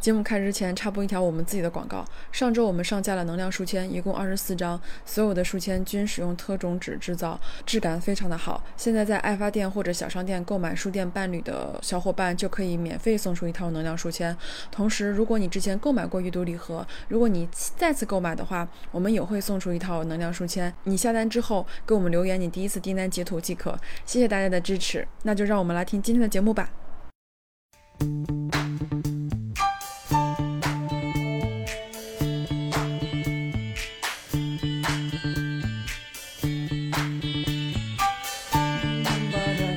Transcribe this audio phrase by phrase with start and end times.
[0.00, 2.02] 节目开始之前，插播一条我们自己的广告。
[2.32, 8.64] 上周我们上架了能量书签，一共二十四张，所有的书签均使用特种纸制造，质感非常的好。
[8.78, 14.34] 现在在爱发店或者小商店购买书店伴侣的小伙伴就可以免费送出一套能量书签。
[14.70, 20.72] 同时，如果你之前购买过阅读礼盒，如果你再次购买的话，我们也会送出一套能量书签。
[20.84, 23.78] 你下单之后给我们留言你第一次订单截图即可。
[24.06, 26.70] 谢谢大家的支持，那就让我们来听今天的节目吧。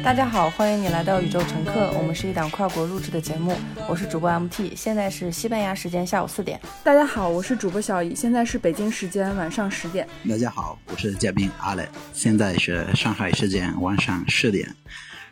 [0.04, 1.90] 大家好，欢迎你来到宇宙乘客。
[1.98, 3.56] 我们是一档跨国录制的节目，
[3.88, 6.60] 我是主播 MT，现在是西班牙时间下午四点。
[6.84, 10.06] 大家好，我是主播小乙，现在是北京时间晚上十点。
[10.30, 14.76] 大家好，我是嘉宾阿磊，现在是上海时间晚上十点。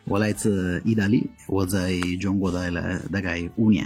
[0.05, 1.91] 我来自意大利，我在
[2.21, 3.85] 中国待了大概五年。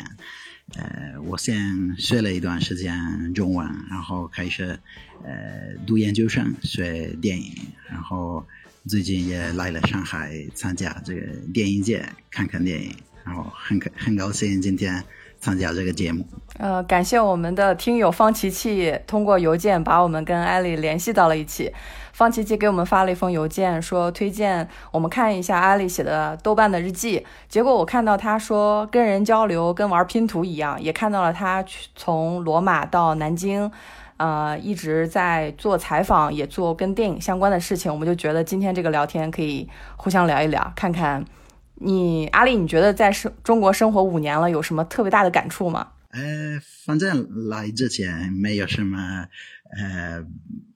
[0.75, 4.79] 呃，我先学了一段时间中文，然后开始
[5.23, 7.55] 呃读研究生学电影，
[7.89, 8.45] 然后。
[8.87, 11.21] 最近也来了上海参加这个
[11.53, 15.03] 电影节，看看电影，然后很很高兴今天
[15.39, 16.23] 参加这个节目。
[16.59, 21.73] 呃，感谢我们的听友方琪琪通过邮件把我们跟艾丽联系到了一起。
[22.13, 27.25] 方琪琪给我们发了一封邮件，说推荐我们看一下艾丽写的豆瓣的日记。
[27.49, 33.69] 结果我看到他说跟人交流跟玩拼图一样，也看到了他从罗马到南京。
[34.17, 41.23] 呃，一直在做采访，也做跟电影相关的事情，我们就觉得今天这个聊天可以互相聊一聊，看看
[41.75, 45.87] 你阿丽，你觉得在生中国生活五年了，有什么特别大的感触吗？
[46.11, 49.27] 呃，反正来之前没有什么，
[49.77, 50.25] 呃。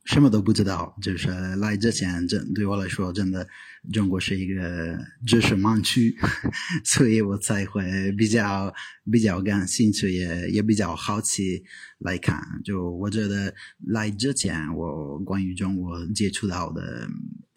[0.05, 3.47] 什么都不知道，就是来之前，真对我来说，真的
[3.93, 6.15] 中国是一个知识盲区，
[6.83, 8.73] 所以我才会比较
[9.11, 11.63] 比较感兴趣，也也比较好奇
[11.99, 12.41] 来看。
[12.63, 13.53] 就我觉得
[13.87, 17.07] 来之前，我关于中国接触到的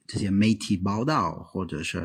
[0.07, 2.01] 这些媒体报道，或者是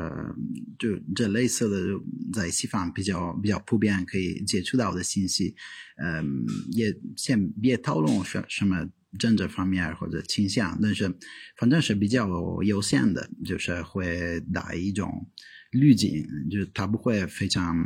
[0.78, 2.00] 就这类似的，
[2.32, 5.54] 在西方比较比较普遍可以接触到的信息，
[5.96, 8.88] 嗯，也先别讨论什什么。
[9.18, 11.08] 政治方面或者倾向，但是
[11.56, 12.28] 反正是比较
[12.62, 15.26] 有限的，就是会打一种
[15.70, 17.76] 滤镜，就是他不会非常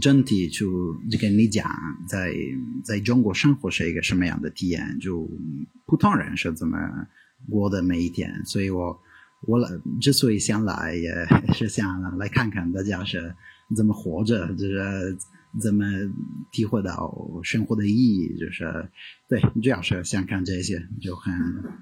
[0.00, 0.64] 整体去
[1.10, 1.68] 就跟你讲，
[2.08, 2.32] 在
[2.84, 5.28] 在中国生活是一个什么样的体验，就
[5.86, 6.78] 普通人是怎么
[7.50, 8.44] 过的每一天。
[8.44, 9.00] 所以我
[9.46, 9.68] 我来
[10.00, 11.10] 之所以想来，也
[11.54, 13.34] 是想来看看大家是
[13.74, 15.16] 怎么活着，就是。
[15.60, 15.84] 怎么
[16.52, 18.36] 体会到生活的意义？
[18.38, 18.90] 就是
[19.28, 21.32] 对，主要是想看这些，就很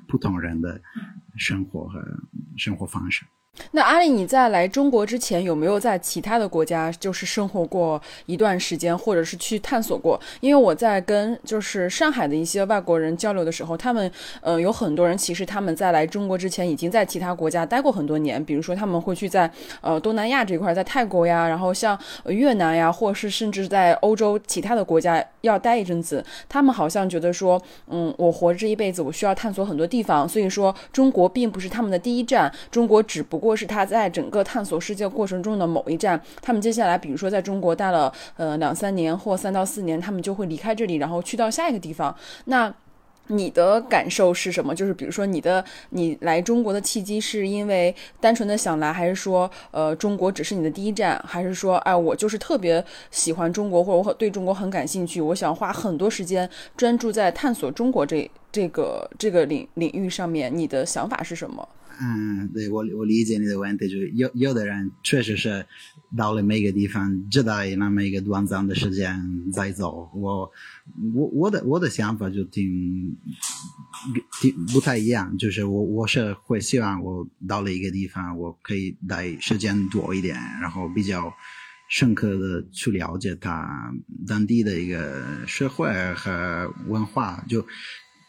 [0.09, 0.81] 普通人的
[1.37, 2.00] 生活和
[2.56, 3.25] 生活方式。
[3.72, 10.21] 那阿里，你在来中国之前有没有在其他的国家就是生活过一段时间，或者是去探索过？
[10.41, 19.50] 因为我在跟就是上海的一些外国人交流的时候，他们呃有很多人其实他们在来中国之前已经在其他国家待过很多年，比如说他们会去在
[19.81, 26.22] 呃东南亚这块，在泰国呀，然后像越南呀，或是甚至在欧洲其他的国家要待一阵子。
[26.49, 33.46] 他们好像觉得说，嗯，我活着这一辈子，我需要探索很多地方，所以说中国并不是他们的第一站，中国只不过。
[33.47, 42.12] 或是他在整个探索世界过程中的某一站，他们接下来，比如说在中国待了呃两三年或三到四年，他们就会离开这里，然后去到下一个地方。
[42.47, 42.75] 那
[43.29, 44.75] 你的感受是什么？
[44.75, 60.53] 就是比如说你的你来中国的契机是因为单纯的想来，还是说呃中国只是你的第一站，还是说哎我就是特别喜欢中国，或者我对中国很感兴趣，我想花很多时间专注在探索中国这这个这个领领域上面？
[60.53, 61.69] 你的想法是什么？
[61.99, 65.67] 嗯，对我我理解你的问题，就是有有的人确实是
[66.17, 70.11] 到了每个地方，只待那么一个短暂的时间再走。
[70.15, 70.51] 我
[71.15, 73.17] 我我的我的想法就挺
[74.41, 81.33] 挺不太一样，就是我我是会希望我到了一个地方，我可以待时间多一点，然后比较
[81.89, 83.95] 深刻的去了解他
[84.27, 87.66] 当地的一个社会和文化，就。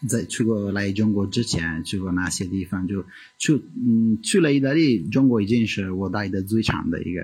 [0.08, 2.88] 在去过来中国之前，去过哪些地方？
[2.88, 3.04] 就
[3.40, 5.02] 去嗯，去了意大利。
[5.08, 7.22] 中国已经是我待的最长的一个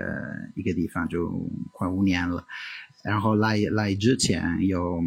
[0.56, 2.44] 一个地方，就快五年了。
[3.04, 5.00] 然后来来之前有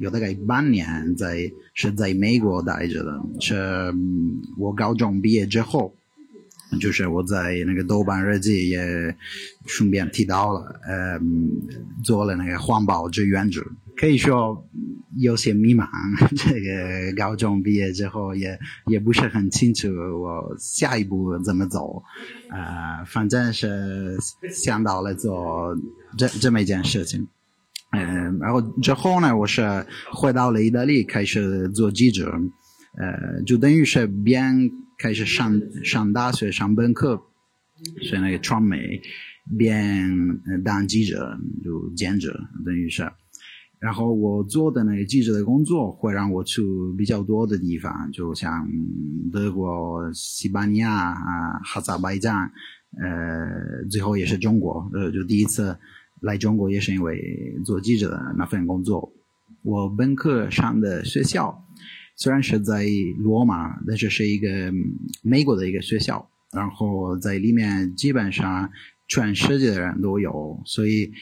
[0.00, 3.94] 有大概半年在是在美国待着的，是
[4.58, 5.94] 我高中毕业之后，
[6.80, 9.16] 就是我在那个豆瓣日记也
[9.66, 11.20] 顺便提到了，呃，
[12.04, 13.64] 做了那个环保志愿者。
[13.98, 14.64] 可以说
[15.16, 15.88] 有些迷茫。
[16.36, 22.02] 这个高中毕业之后，也也不是很清楚我下一步怎么走。
[22.48, 24.16] 啊，反正是
[24.50, 25.76] 想到了做
[26.16, 27.26] 这这么一件事情。
[27.90, 32.30] 嗯，然后之后呢，我是回到了意大利，开始做记者，
[32.98, 37.22] 呃，就等于是边开始上上大学、上本科，
[38.02, 39.00] 是那个传媒，
[39.56, 40.10] 边
[40.62, 42.30] 当记者，就兼职，
[42.64, 43.10] 等于是。
[43.80, 46.62] 然后我做的那个记者的工作，会让我去
[46.96, 48.68] 比较多的地方，就像
[49.32, 52.50] 德国、西班牙啊、哈萨克斯坦，
[52.98, 55.76] 呃，最后也是中国，呃，就第一次。
[56.20, 59.12] 来中国也是因为做记者的那份工作。
[59.62, 61.64] 我本科上的学校
[62.16, 62.84] 虽然是在
[63.18, 64.72] 罗马，但是是一个
[65.22, 68.68] 美国的一个学校，然后在里面基本上
[69.06, 71.12] 全世界的人都有，所以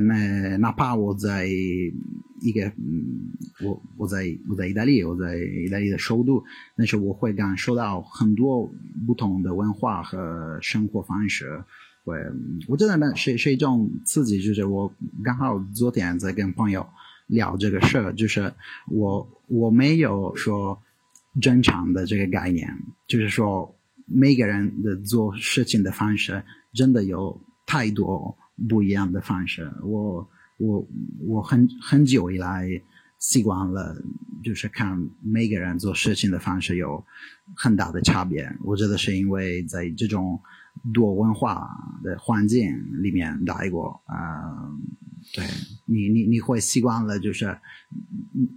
[0.00, 3.30] 那哪怕我在一个嗯，
[3.62, 6.42] 我我在我在意大利，我在意大利的首都，
[6.76, 8.68] 但是我会感受到很多
[9.06, 11.62] 不同的文化和生活方式。
[12.04, 12.18] 对，
[12.66, 14.92] 我觉得呢是是一种刺激，就是我
[15.22, 16.84] 刚好昨天在跟朋友
[17.28, 18.52] 聊这个事儿，就是
[18.88, 20.76] 我我没有说
[21.40, 22.68] 正常的这个概念，
[23.06, 23.72] 就是说
[24.06, 26.42] 每个人的做事情的方式
[26.72, 28.36] 真的有太多
[28.68, 29.72] 不一样的方式。
[29.82, 30.28] 我
[30.58, 30.88] 我
[31.20, 32.68] 我很很久以来
[33.18, 33.96] 习惯了，
[34.42, 37.04] 就是看每个人做事情的方式有
[37.56, 38.50] 很大的差别。
[38.64, 40.40] 我觉得是因为在这种。
[40.94, 41.68] 多文化
[42.02, 44.72] 的环境里面待过啊，
[45.34, 45.44] 对
[45.84, 47.58] 你，你你会习惯了，就是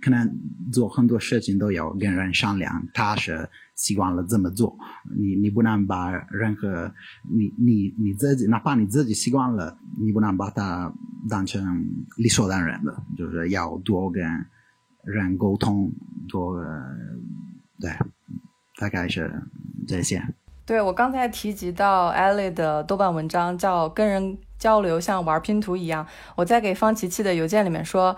[0.02, 0.40] 可能
[0.72, 4.76] 做很多事情都要跟人商量，他是习惯了这么做，
[5.18, 6.92] 你你不能把任何
[7.30, 10.92] 你你你自己，哪怕你自己习惯了，你不能把它
[11.30, 11.86] 当成
[12.18, 14.24] 理所当然的，就是要多跟
[15.04, 15.92] 人沟通，
[16.30, 16.56] 多
[17.80, 17.92] 对，
[18.80, 19.32] 大概是
[19.86, 20.24] 这些。
[20.66, 28.16] 对我刚才提及到艾丽的豆瓣文章叫“跟人交流像玩拼图一样”，我在给方琪琪的邮件里面说，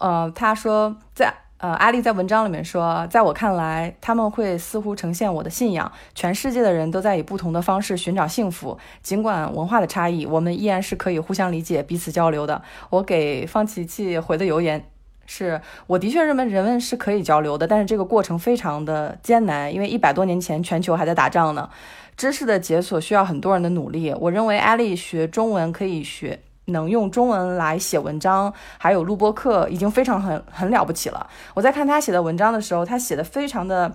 [0.00, 1.32] 呃，他说在
[1.64, 12.60] 呃艾丽在文章里面说，在我看来，他们会似乎呈现我的信仰，全世界的人都在以不同的方式寻找幸福，尽管文化的差异，我们依然是可以互相理解、彼此交流的。
[12.90, 14.84] 我给方琪琪回的留言。
[15.24, 21.70] 是我的确认为人们是可以交流的，但是这个过程非常的艰难，因为一百多年前全球还在打仗呢。
[22.14, 24.14] 知识的解锁需要很多人的努力。
[24.20, 31.26] 我认为艾丽学中文可以学，能用中文来写文章，还有录播课，已经非常很很了不起了。
[31.54, 33.92] 我在看他写的文章的时候，他写的非常的。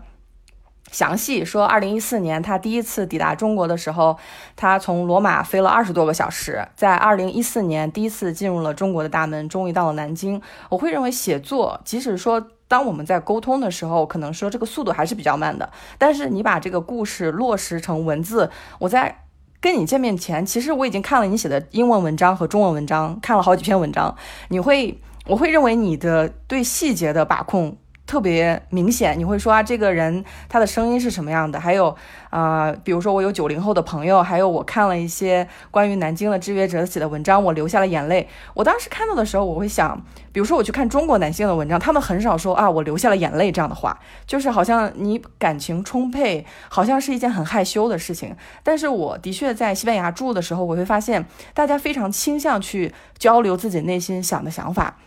[0.92, 4.18] 详细说，二零一四年他第一次抵达中国的时候，
[4.56, 10.42] 他从罗马飞了二十多个小时，在二零一四年第一次进入了中国的大门，终于到了南京。
[10.68, 15.70] 我会认为写作，即使说当我们在沟通的时候，可能说这个速度还是比较慢的，
[16.00, 18.50] 但是你把这个故事落实成文字，
[18.80, 19.26] 我在
[19.62, 24.16] 跟你见面前，其实我已经看了你写的英文文章和中文文章，看了好几篇文章，
[24.48, 27.78] 你会，我会认为你的对细节的把控。
[28.10, 31.60] 特别明显，你会说啊，这个人他的声音是什么样的？
[31.60, 31.96] 还有
[32.32, 38.28] 啊，比如说我有九零后的朋友，还有我看了一些关于南京的志愿者写的文章，我流下了眼泪。
[38.56, 48.36] 我当时看到的时候，我会想，比如说我去看中国男性的文章，他们很少说啊，我流下了眼泪这样的话，就是好像你感情充沛，好像是一件很害羞的事情。
[48.64, 54.98] 但是我的确在西班牙住的时候，我会发现大家非常倾向去交流自己内心想的想法。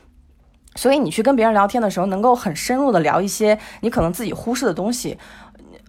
[0.75, 5.19] 所以你去跟别人聊天的时候，能够很深入的聊一些你可能自己忽视的东西。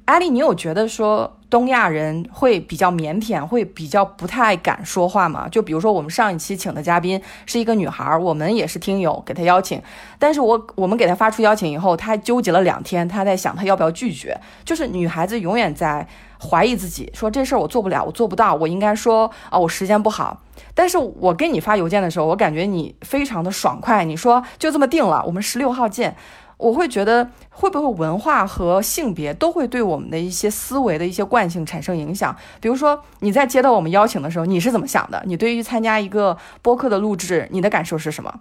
[0.05, 5.47] 艾丽，你有觉得说东亚人会比较腼腆，会比较不太敢说话吗？
[5.47, 9.81] 就比如说我们上一期请的嘉宾是一个女孩，我们也是听友给她邀请，
[10.19, 14.37] 但是我我们给她发出邀请以后，她纠结了两天，她在想她要不要拒绝。
[14.65, 16.05] 就是女孩子永远在
[16.37, 20.42] 怀疑自己，说这事儿我做不了，我做不到，我应该说啊，我时间不好。
[20.75, 24.03] 但是我给你发邮件的时候，我感觉你非常的爽快。
[24.03, 26.15] 你说就这么定了，我们十六号见。
[26.57, 32.33] 我会觉得会不会文化和性别都会对我们的一些思维的一些惯性产生影响？
[32.61, 35.21] 比如说你在接到我们邀请的时候，你是怎么想的？
[35.25, 38.33] 你对于参加一个播客的录制，你的感受是什么？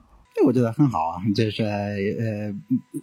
[0.45, 2.55] 我觉得很好啊，就是呃，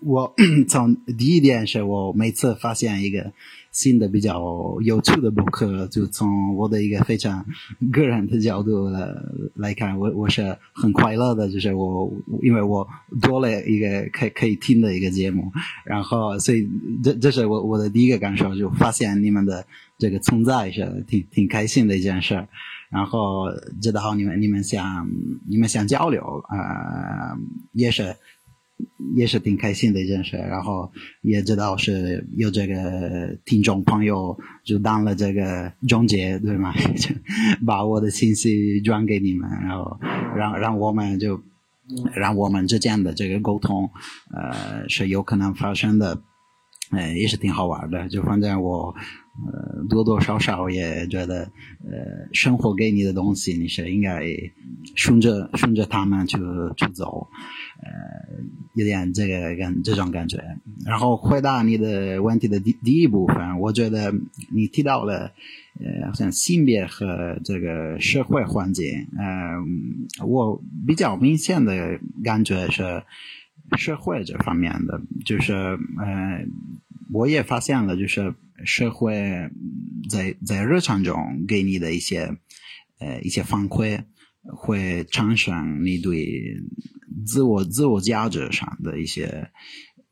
[0.05, 0.33] 我
[0.69, 3.31] 从第一点是我每次发现一个。
[3.79, 4.43] 新的比较
[4.81, 7.45] 有趣的博客，就从我的一个非常
[7.93, 9.07] 个人的角度来
[9.55, 12.85] 来看，我我是很快乐的，就是我因为我
[13.21, 15.49] 多了一个可可以听的一个节目，
[15.85, 16.67] 然后所以
[17.01, 19.65] 这 这是我我的第一个感受，就发现你们的
[19.97, 22.45] 这个存在是挺挺开心的一件事，
[22.89, 23.45] 然后
[23.81, 25.09] 知道你们你们想
[25.47, 27.39] 你们想交流啊，
[27.71, 28.17] 也是。
[29.15, 36.73] 也是挺开心的一件事，然后也知道是有这个听众朋友就当了这个中介，对吗？
[36.95, 37.15] 就
[37.65, 39.99] 把我的信息转给你们，然后
[40.35, 41.41] 让让我们就
[42.13, 43.89] 让我们之间的这个沟通，
[44.31, 46.21] 呃，是有可能发生的，
[46.91, 48.07] 呃，也是挺好玩的。
[48.09, 48.93] 就反正我，
[49.47, 51.51] 呃，多多少少也觉得，
[51.83, 54.21] 呃，生活给你的东西，你是应该
[54.95, 56.37] 顺着顺着他们去
[56.77, 57.27] 去走，
[57.81, 58.43] 呃，
[58.75, 60.43] 有点这个感这种感觉。
[60.85, 64.13] 然后回答你的问题的第第一部分，我觉得
[64.53, 65.31] 你提到了。
[65.81, 73.01] 呃，像性别和这个社会环境，呃，我比较明显的感觉是
[73.77, 76.45] 社会这方面的，就是呃，
[77.13, 78.33] 我也发现了，就是
[78.65, 79.49] 社会
[80.09, 82.35] 在在日常中给你的一些
[82.99, 84.01] 呃一些反馈，
[84.43, 86.57] 会产生你对
[87.25, 89.49] 自我自我价值上的一些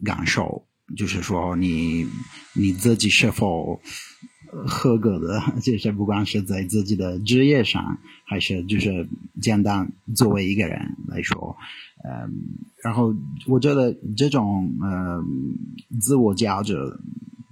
[0.04, 2.08] 感受，就是说你
[2.54, 3.80] 你自己是否。
[4.66, 9.08] 合格的，就是不管是在自己的职业上，还是就是
[9.42, 11.58] 简单作为一个人来说，
[12.06, 12.32] 嗯，
[12.82, 13.14] 然后
[13.46, 15.22] 我觉得这种呃
[16.00, 16.76] 自我价值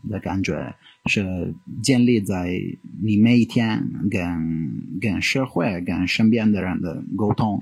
[0.09, 0.73] 的感觉
[1.07, 2.57] 是建立在
[3.03, 7.61] 你每一天跟跟社会、跟身边的人的沟通，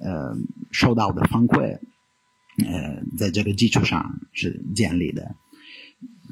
[0.00, 0.36] 呃，
[0.70, 1.78] 受到的反馈，
[2.64, 5.34] 呃，在这个基础上是建立的。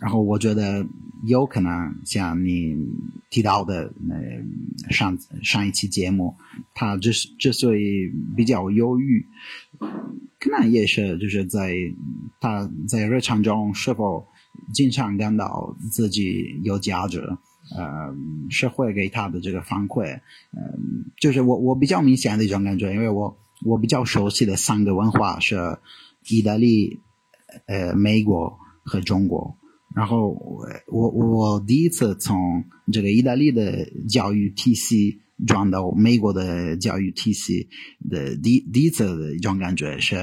[0.00, 0.86] 然后我觉得
[1.26, 2.76] 有可能像你
[3.30, 6.34] 提到的那上上一期节目，
[6.74, 9.24] 他之之所以比较忧郁，
[10.38, 11.74] 可能也是就是在
[12.40, 14.26] 他在日常中是否
[14.74, 17.20] 经常感到自己有价值，
[17.74, 18.14] 呃，
[18.50, 20.20] 社会给他的这个反馈，
[20.52, 23.34] 嗯，就是我我比较明显的一种感觉，因为我
[23.64, 25.78] 我比较熟悉的三个文化是
[26.28, 27.00] 意大利、
[27.66, 29.56] 呃，美国和中国。
[29.94, 30.28] 然后
[30.88, 37.68] 我我我第一次从这个意大利的教育体系转到美国的教育体系
[38.10, 40.16] 的第第一次的一种感觉是，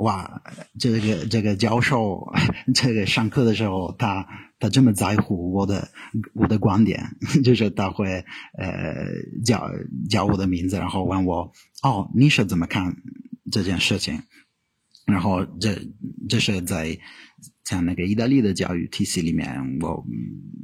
[0.00, 0.42] 哇，
[0.78, 2.32] 这个这个教授
[2.74, 4.26] 这个上课的时候，他
[4.58, 5.88] 他这么在乎我的
[6.34, 8.24] 我的观点， 就是他会
[8.58, 9.06] 呃
[9.44, 9.70] 叫
[10.08, 11.52] 叫我的名字，然后问我
[11.82, 12.96] 哦你是怎么看
[13.50, 14.22] 这件事情？
[15.06, 15.78] 然后这
[16.28, 16.98] 这是在。
[17.70, 20.04] 像那个意大利的教育体系里面，我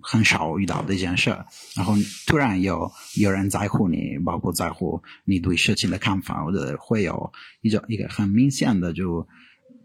[0.02, 1.30] 很少遇到的一件事。
[1.76, 1.94] 然后
[2.26, 9.28] 突然有有人在乎你，包括在乎你对事情的看法，或者会有一种一个很明显的就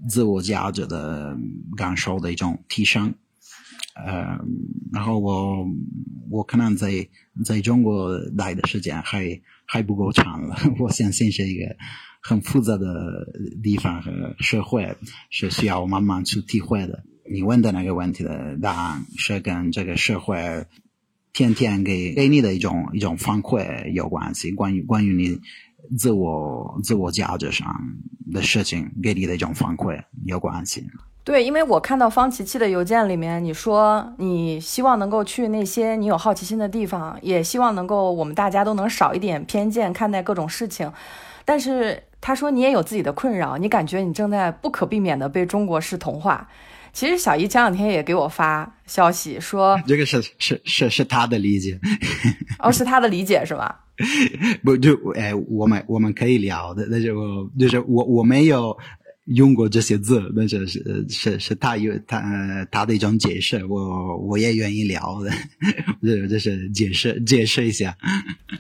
[0.10, 1.38] 自我价值的
[1.78, 3.14] 感受的一种提升。
[3.94, 4.40] 呃，
[4.92, 5.64] 然后我
[6.32, 7.08] 我可能在
[7.46, 11.76] 在中国待的时间还还不够长了， 我相信是一个。
[12.24, 12.86] 很复杂的
[13.64, 14.96] 地方和社会
[15.32, 17.04] 是需要慢慢去体会的。
[17.32, 20.66] 你问的那个问题的答案是跟这个社会
[21.32, 25.40] 天天给给你的一种一种反馈有关系，关于关于你
[25.98, 27.74] 自我自我价值上
[28.34, 30.86] 的事情给你的一种反馈有关系。
[31.24, 40.92] 对，因为我看到方琪琪的邮件里面，你说你希望能够去那些你有好奇心的地方，也希望能够我们大家都能少一点偏见看待各种事情，
[41.46, 42.04] 但是。
[42.24, 46.48] 他说：“你也有自己的困扰，你感觉你正在不可避免的被中国式同化。
[46.94, 51.80] 其实小姨前两天也给我发消息说， 这个是是是是他的理解，
[52.60, 53.80] 哦，是他的理解是吧？
[54.64, 58.78] 不就哎，我们我们可以聊的，那就就是我我没有。”
[59.36, 62.22] 用过这些字，但是是是是他有他
[62.72, 65.30] 他的一种解释，我我也愿意聊的，
[66.02, 67.96] 这这是解释解释一下。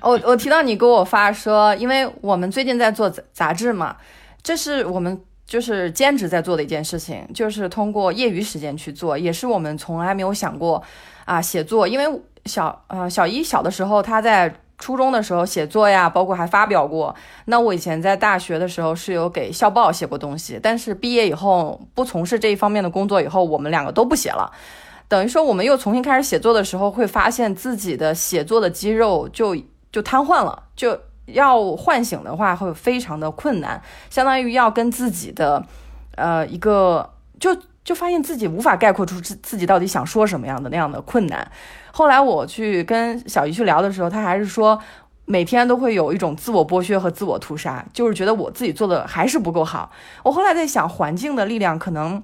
[0.02, 3.98] 我我提到你给我发说，因为我们最近在做杂志嘛，
[4.44, 5.20] 这是我们
[5.52, 10.82] 就是兼职在做的一件事情，就是通过业余时间去做，也是我们从来没有想过
[11.26, 14.56] 啊写作，因为小呃小一小的时候他在。
[14.82, 17.16] 初中的时候写作呀，包括还发表过。
[17.46, 24.52] 那我以前在大学的时候是有给校报写过东西，但是毕业以后不从事这一方面的工作以后，我们两个都不写了。
[25.08, 29.56] 等于说我们又重新开始写作的时候，会发现自己的写作的肌肉就
[29.92, 35.64] 就瘫痪了，就要唤醒的话会非常的困难，相当于要跟自己的
[36.16, 37.10] 呃一个
[37.40, 41.50] 就就发现自己无法概括出自自己到底想说什么样的那样的困难。
[41.92, 44.80] 后来我去跟小姨去聊的时候，她还是说，
[45.26, 49.92] 每天都会有一种自我剥削和自我屠杀，就是觉得我自己做的还是不够好。
[50.24, 52.24] 我后来在想，环境的力量可能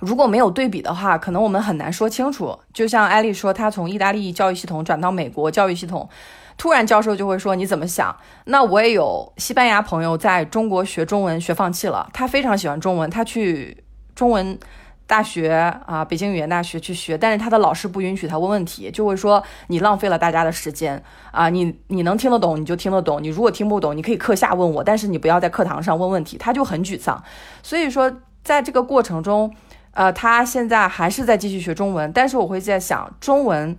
[0.00, 2.58] 如果没有对比的话，可能我们很难说清楚。
[2.72, 6.08] 就像艾丽说，她从意大利教育系统转到美国教育系统，
[6.56, 8.16] 突然教授就会说你怎么想？
[8.44, 13.84] 那我也有西班牙朋友在中国学中文学放弃了，他非常喜欢中文，他去
[14.14, 14.58] 中文。
[15.06, 15.52] 大学
[15.84, 27.22] 啊，北京语言大学去学，但是他的老师不允许他问问题，就会说你浪费了大家的时间啊，你你能听得懂你就听得懂，你如果听不懂，你可以课下问我，但是你不要在课堂上问问题，他就很沮丧。
[27.62, 28.10] 所以说，
[28.42, 29.54] 在这个过程中，
[29.90, 33.76] 呃，他现在还是在继续学中文，但是我会在想，中文，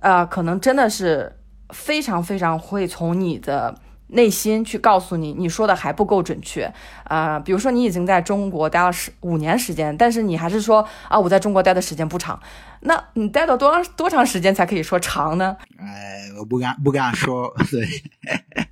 [0.00, 1.37] 呃，可能真的是
[1.70, 3.74] 非常非常会从你的。
[4.10, 6.72] 内心去告诉你，你说的还不够准确
[7.04, 7.38] 啊。
[7.38, 12.40] 比如说，你已经在中国待了十五年时间，但是你还是说啊，我在中国待的时间不长。
[12.80, 15.54] 那你待到多长多长时间才可以说长呢？
[15.78, 17.86] 哎，我不敢不敢说，对，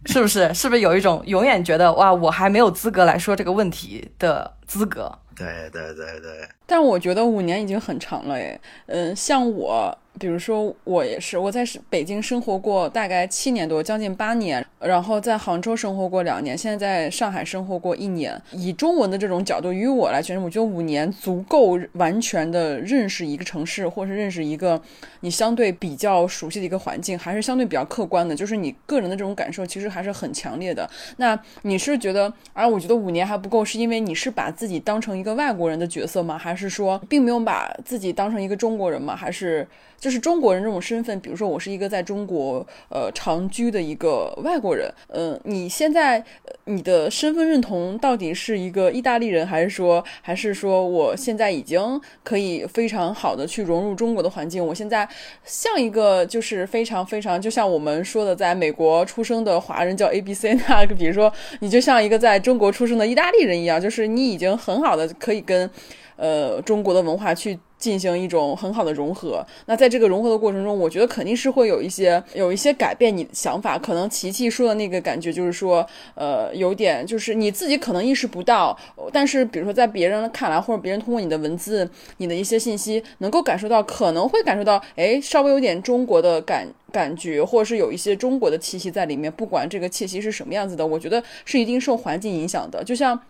[0.07, 0.55] 是不是？
[0.55, 5.19] 是不是有一种永远觉得哇，我还没有资格来说这个问题的资格？
[5.37, 6.49] 对对对对。
[6.67, 8.61] 但我觉得五年已经很长了诶。
[8.87, 9.97] 嗯，像我。
[10.19, 18.41] 比如说我也是，我在北京生活过大概七年多，将近八年，然后在杭州生活过两年，现在在上海生活过一年。
[18.53, 24.81] 以中文的这种角度，于我来讲，我觉得五年足够完全的认识一个城市，或是认识一个
[25.21, 30.89] 你相对比较熟悉的一个环境，还是相对比较客观的，就是你个人的这种感受其实还是很强烈的。
[31.19, 36.39] 那你是觉得，而我觉得五年还不够，是因为你是把自己当成一个外国人的角色吗？
[36.39, 39.15] 还是说并没有把自己当成一个中国人吗？
[39.15, 39.67] 还是？
[39.99, 46.23] 就是中国人这种身份，比如说我是一个在中国呃长居的一个外国人，嗯，你现在
[46.67, 54.65] 你的身份认同到底是一个意大利人，还是说还是说我现在已经可以非常好的去融入中国的环境？
[54.65, 55.09] 我现在
[55.45, 65.69] 像一个就是非常非常就像我们说的在美国出生的华人叫 A B C 那个，比如说你就像一个在中国出生的意大利人一样，就是你已经很好的可以跟
[66.17, 67.59] 呃中国的文化去。
[67.79, 69.45] 进行一种很好的融合。
[69.67, 73.79] 那在这个融合的过程中，我觉得肯定是会有一些有一些改变你的想法。
[73.79, 78.75] 可能琪琪说的那个感觉就是说，呃，有点就是你自己可能意识不到，
[79.13, 89.31] 但是比如说在别人看来，或者别人通过你的文字、你的一些信息，能够感受到，可能会感受到，哎，稍微有点中国的感感觉，或者是有一些中国的气息在里面。
[89.31, 92.83] 不管这个气息是什么样子的，我觉得是一定受环境影响的。
[92.83, 93.21] 就像。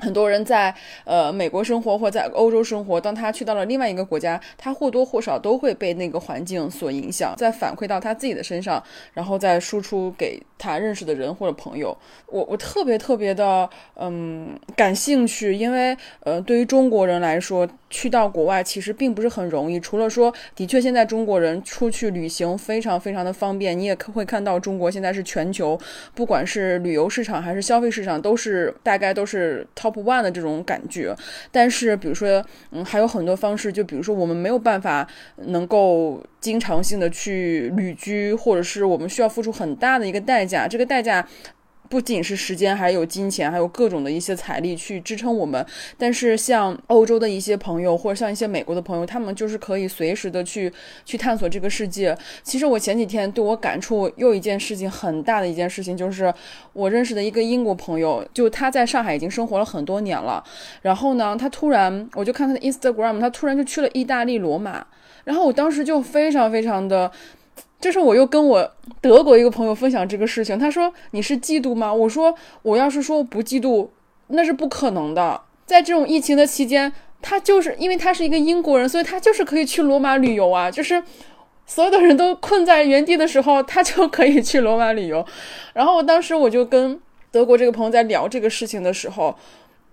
[0.00, 8.82] 很多人在呃美国生活或在欧洲生活，当他去到了另外一个国家，他或多或少都会被那个环境所影响，再反馈到他自己的身上，
[9.12, 11.96] 然后再输出给他认识的人或者朋友。
[12.26, 17.68] 我我特别特别的嗯感兴趣，因为呃对于中国人来说。
[17.90, 25.78] 去到国外其实并不是很容易，除了说，的确现在中国人出去旅行非常非常的方便，你也会看到中国现在是全球，
[26.14, 31.14] 不管是旅游市场还是消费市场，都是大概都是 top one 的这种感觉。
[31.50, 35.06] 但是比如说，嗯，还有很多方式，就比如说我们没有办法
[35.46, 41.26] 能够经常性的去旅居，或者是我们需要付出很大的一个代价，这个代价。
[41.90, 45.66] 不仅是时间，还有金钱，还有各种的一些财力去支撑我们。
[45.98, 50.72] 但是像欧洲的一些朋友，或者像一些美国的朋友，他们就是可以随时的去
[51.04, 52.16] 去探索这个世界。
[52.44, 56.32] 其实我前几天对我感触又一件事情很大的一件事情，就是
[56.72, 60.44] 我认识的一个英国朋友，就他在上海已经生活了很多年了。
[60.82, 64.86] 然后呢，他突然我就看他的 Instagram，他突然就去了意大利罗马。
[65.24, 67.10] 然后我当时就非常非常的。
[67.80, 71.92] 就是我又跟我德国一个朋友分享这个事情，他说你是嫉妒吗？
[71.92, 73.88] 我说我要是说不嫉妒，
[74.28, 75.40] 那是不可能的。
[75.64, 80.70] 在这种疫情的期间，他就是因为他是一个英国人，所以他就是可以去罗马旅游啊。
[80.70, 81.02] 就是
[81.64, 85.24] 所有的人都困在原地的时候，他就可以去罗马旅游。
[85.72, 89.34] 然后当时我就跟德国这个朋友在聊这个事情的时候，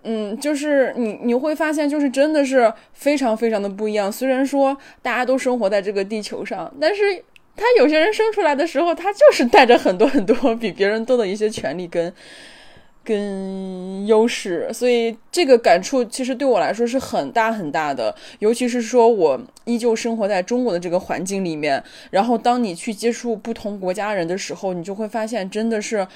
[0.04, 4.12] 嗯，就是你你会发现，就是真的是非常非常的不一样。
[4.12, 7.24] 虽然说大家都生活在这个地球上，但是。
[7.58, 12.14] 他有些人生出来的时候，他就是带着很多很多比别人多的一些权利跟
[13.04, 18.16] 跟优势，所以这个感触其实对我来说是很大很大的。
[18.40, 26.08] 尤其是说我依旧生活在中国的这个环境里面，然后当你去接触不同国家人的时候，你就会发现真的是。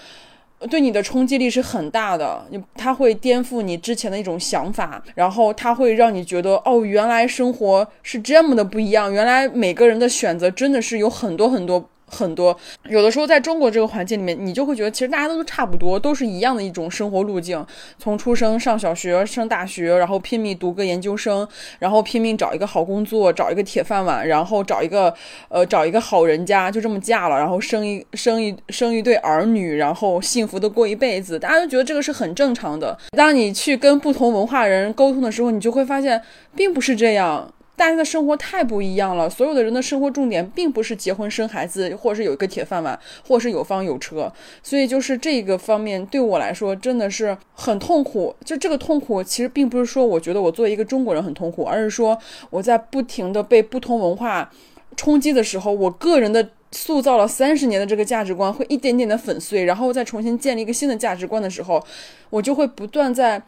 [0.70, 11.90] 对你的冲击力是很大的，你它会颠覆你之前的一种想法，然后他会让你觉得，哦，原来生活是这么的不一样，原来每个人的选择真的是有很多很多。
[12.12, 12.56] 很多
[12.90, 17.66] 有的时候，在中国这个环境里面，你就会觉得其实大家都差不多，都是一样的一种生活路径。
[17.98, 21.48] 从出生、上小学、上大学，然后拼命读个研究生，
[21.80, 25.14] 然后拼命找一个好工作，找一个铁饭碗，然后找一个
[25.48, 31.40] 呃找一个好人家，就这么嫁了，然后生一生一生一对儿女，然后幸福的过一辈子。
[31.40, 32.98] 大家都觉得这个是很正常的。
[33.16, 36.22] 当你去跟不同文化人沟通的时候，你就会发现
[36.56, 37.52] 并不是这样。
[37.76, 44.32] 大家的生活太不一样了，所有的人的生活重点并不是结婚生孩子，或者是有一个铁饭碗，或者是有房有车，
[44.62, 48.36] 所以就是这个方面对我来说真的是很痛苦。
[48.46, 52.16] 就这个痛苦，其实并不是说我觉得我作为一个中国人很痛苦，而是说
[52.52, 54.52] 我在不停的被不同文化
[54.96, 61.84] 冲击的时候，我个人的塑造了三十年的这个价值观会一点点的粉碎，然后再重新建立一个新的价值观的时候，
[62.30, 63.42] 我就会不断在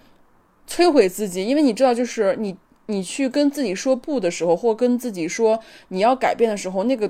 [0.67, 2.55] 摧毁自己，因为你知道，就是你。
[2.87, 7.09] 你去跟自己说不的时候，或跟自己说你要改变的时候，那个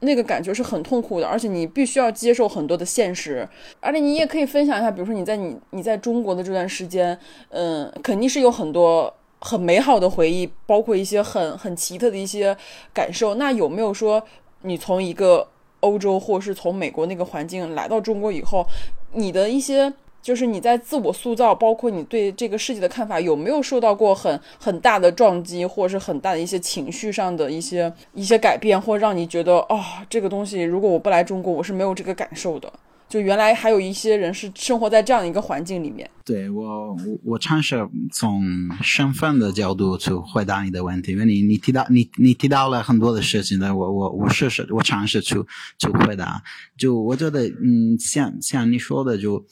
[0.00, 3.48] 那个感觉是很痛苦的，而且你必须要接受很多的现实。
[3.80, 12.56] 而且你也可以分享一下，比如说你在你你在中国的这段时间，嗯，肯定是有很多很美好的回忆，包括一些很很奇特的一些
[12.92, 13.36] 感受。
[13.36, 14.22] 那有没有说
[14.62, 15.48] 你从一个
[15.80, 18.66] 欧洲或是从美国那个环境来到中国以后，
[19.12, 19.94] 你的一些？
[20.24, 32.72] 就是你在自我塑造，包括你对这个世界的看法，有没有受到过很很大的撞击，或者是很大的一些情绪上的一些一些改变，或让你觉得哦，这个东西如果我不来中国，我是没有这个感受的。
[33.08, 36.10] 就原来还有一些人是生活在这样一个环境里面。
[36.24, 38.42] 对我，我我尝试从
[38.82, 45.34] 身份的角度去回答你的问题，因为你你提到你你提到了很多的事情呢，我我我试试我尝试去
[45.78, 46.42] 去回答。
[46.78, 49.44] 就我觉得，嗯，像像你说的，就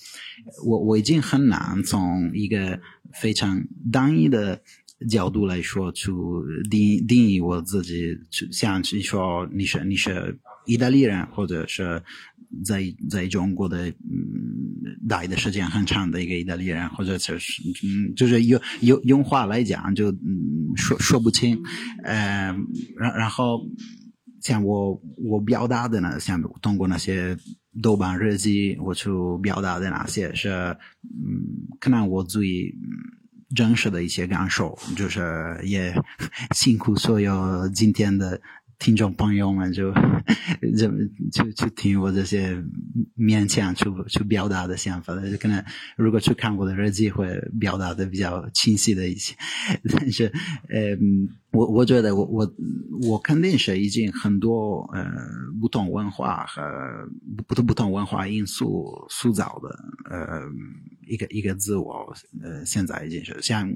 [0.66, 2.80] 我我已经很难从一个
[3.12, 3.62] 非常
[3.92, 4.60] 单一的
[5.10, 6.10] 角度来说去
[6.70, 12.02] 定定义我自己，去像你说你是你是意大利人，或者是。
[12.66, 21.58] 在在中国的嗯待的时间很长的一个意大利人，或者就是嗯，就是用用用话来讲就嗯说说不清，
[22.04, 22.54] 呃，
[22.98, 23.58] 然然后
[24.42, 27.34] 像我我表达的呢，像通过那些
[27.82, 29.08] 豆瓣日记，我去
[29.42, 30.50] 表达的那些是
[31.04, 31.48] 嗯，
[31.80, 32.70] 可能我最
[33.56, 35.94] 真实的一些感受，就是也
[36.54, 38.38] 辛苦所有今天的。
[38.82, 39.92] 听众朋友们就
[40.76, 40.90] 就
[41.30, 42.60] 就去听我这些
[43.16, 45.64] 勉强去去表达的想法的，可能
[45.96, 49.36] 如果去看我的日记会表达的比较清晰的一些，
[49.88, 50.26] 但是
[50.68, 50.98] 呃，
[51.52, 52.52] 我我觉得我我
[53.02, 55.06] 我肯定是已经很多呃
[55.60, 56.60] 不同文化和
[57.46, 59.68] 不同不同文化因素塑造的
[60.10, 60.42] 呃。
[61.12, 62.10] 一个一个自我，
[62.42, 63.70] 呃，现在已经是像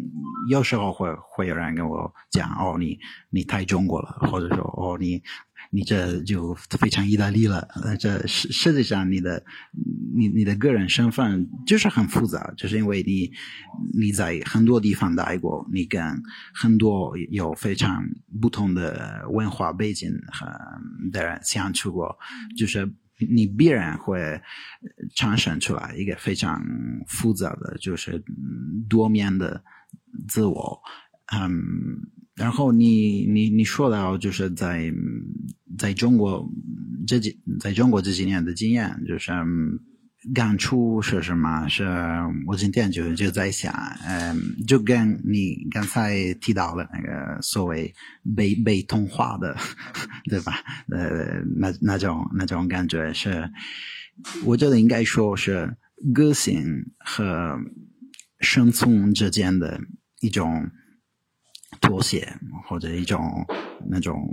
[0.49, 5.23] 有时候会会有人跟我讲，哦，你你太中国了，或者说，哦，你
[5.71, 7.69] 你这就非常意大利了。
[7.83, 9.45] 呃，这实实际上你的
[10.17, 13.31] 你你的个人身份就是很复杂，就是因为你
[14.01, 16.03] 你在很多地方待过，你跟
[16.55, 18.03] 很多有非常
[18.41, 20.47] 不同的文化背景和
[21.13, 22.17] 的人相处过，
[22.57, 22.91] 就是。
[23.19, 24.41] 你必然会
[25.15, 26.63] 产生出来一个非常
[27.07, 28.23] 复杂的，就是
[28.89, 29.63] 多面的
[30.29, 30.81] 自我，
[31.33, 31.51] 嗯，
[32.35, 34.93] 然后你你你说到就是在
[35.79, 36.47] 在中国
[37.07, 39.33] 这几在中国这几年的经验，就是。
[40.35, 41.69] 感触是什么？
[41.69, 41.85] 是
[42.47, 43.73] 我今天就就在想，
[44.05, 44.37] 嗯，
[44.67, 47.95] 就跟你刚才提到的那个所谓
[48.35, 49.57] 被被同化的，
[50.29, 50.55] 对吧？
[50.91, 53.49] 呃，那那种那种感觉是，
[54.45, 55.77] 我觉得应该说是
[56.13, 56.65] 个性
[56.99, 57.57] 和
[58.41, 59.81] 生存之间的
[60.21, 60.69] 一种
[61.81, 63.47] 妥协，或者一种
[63.89, 64.29] 那种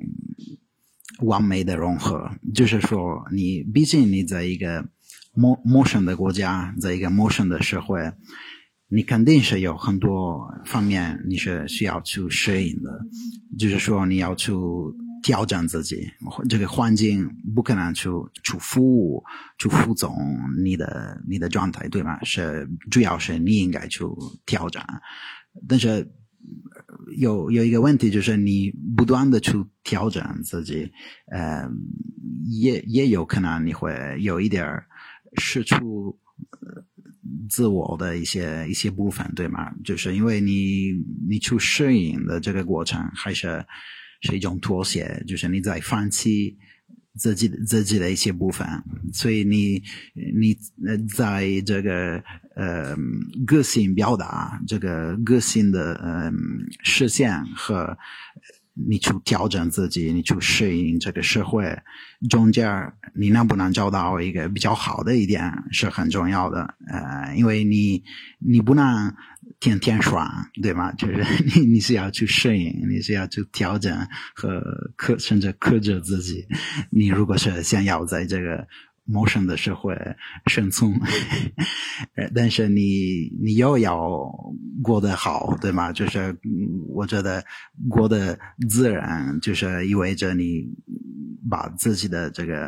[1.20, 2.32] 完美的融合。
[2.56, 4.90] 就是说，你毕竟你在一个。
[5.34, 8.14] 陌陌生的国家，在一个陌生的社会，
[8.88, 13.00] 你肯定是有很多方面你是需要去适应的。
[13.58, 14.52] 就是说，你要去
[15.24, 16.12] 调整自己，
[16.48, 18.10] 这个环境不可能去
[18.44, 19.24] 去服务、
[19.58, 20.16] 去服从
[20.64, 22.24] 你的你的状态，对吗？
[22.24, 24.04] 是主要是你应该去
[24.46, 24.84] 调整。
[25.68, 26.12] 但是
[27.18, 30.92] 有有一个问题，就是你不断的去调整自己，
[31.32, 31.68] 呃，
[32.62, 34.86] 也也有可能你会有一点儿。
[35.38, 36.18] 试出
[37.50, 39.72] 自我的一些一些部分，对吗？
[39.84, 40.92] 就是因为你
[41.30, 43.66] 你去适应的这个过程，还是
[44.22, 46.58] 是一种妥协，就是你在放弃
[47.18, 48.68] 自己自己的一些部分，
[49.14, 49.82] 所以你
[50.14, 50.56] 你
[51.16, 52.24] 在这个
[52.56, 52.96] 呃
[53.46, 56.32] 个性表达，这个个性的呃
[56.84, 57.98] 实现和。
[58.74, 61.78] 你去调整自己，你去适应这个社会，
[62.30, 66.74] 中间你能不能找到一个比较好的一点是很重要的。
[66.88, 68.04] 呃，因为你
[68.40, 69.14] 你不能
[69.60, 70.92] 天天爽，对吗？
[70.94, 71.24] 就是
[71.60, 73.96] 你你是要去适应，你是要去调整
[74.34, 74.62] 和
[74.96, 76.48] 克甚至克制自己。
[76.90, 78.68] 你如果是想要在这个
[79.06, 79.94] 陌生的社会
[80.46, 80.94] 生存，
[82.34, 84.00] 但是你你又要
[84.82, 85.92] 过得好，对吗？
[85.92, 86.38] 就是
[86.88, 87.44] 我觉得
[87.90, 88.40] 过得
[88.70, 90.64] 自然，就是意味着你
[91.50, 92.68] 把自己的这个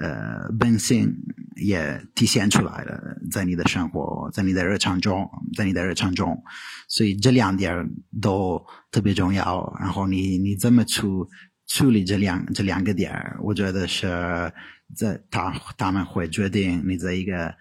[0.00, 1.12] 呃本性
[1.56, 6.40] 也体现出来了，在你的生活，在你的日常中，在你的日常中，
[6.86, 7.74] 所以这两点
[8.20, 9.76] 都特别重要。
[9.80, 11.28] 然后你你怎么处
[11.66, 14.52] 处理这两这两个点，我觉得是。
[14.94, 17.52] 在他他们会决定你在一个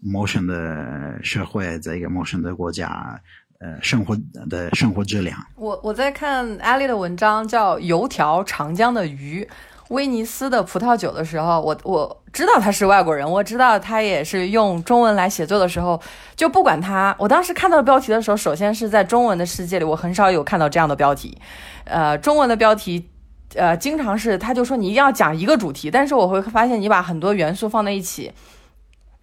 [0.00, 3.20] 陌生的社会，在一个陌生的国家，
[3.58, 4.16] 呃，生活
[4.48, 5.36] 的生活质量。
[5.56, 9.48] 我我在看阿丽的文章，叫《油条、长江的鱼、
[9.88, 16.00] 威尼斯的葡萄酒》的时候，我我知道他是外国人，我知道他也是用中文来写作的时候，
[16.36, 17.12] 就不管他。
[17.18, 21.36] 我当时看到标题的时候，首先是在中文的世界里，我很少有看到这样的标题，
[21.84, 23.08] 呃，中文的标题。
[23.54, 28.30] 呃，经常是他就说你一定要讲一个主题，但是我会发现你把很多元素放在一起。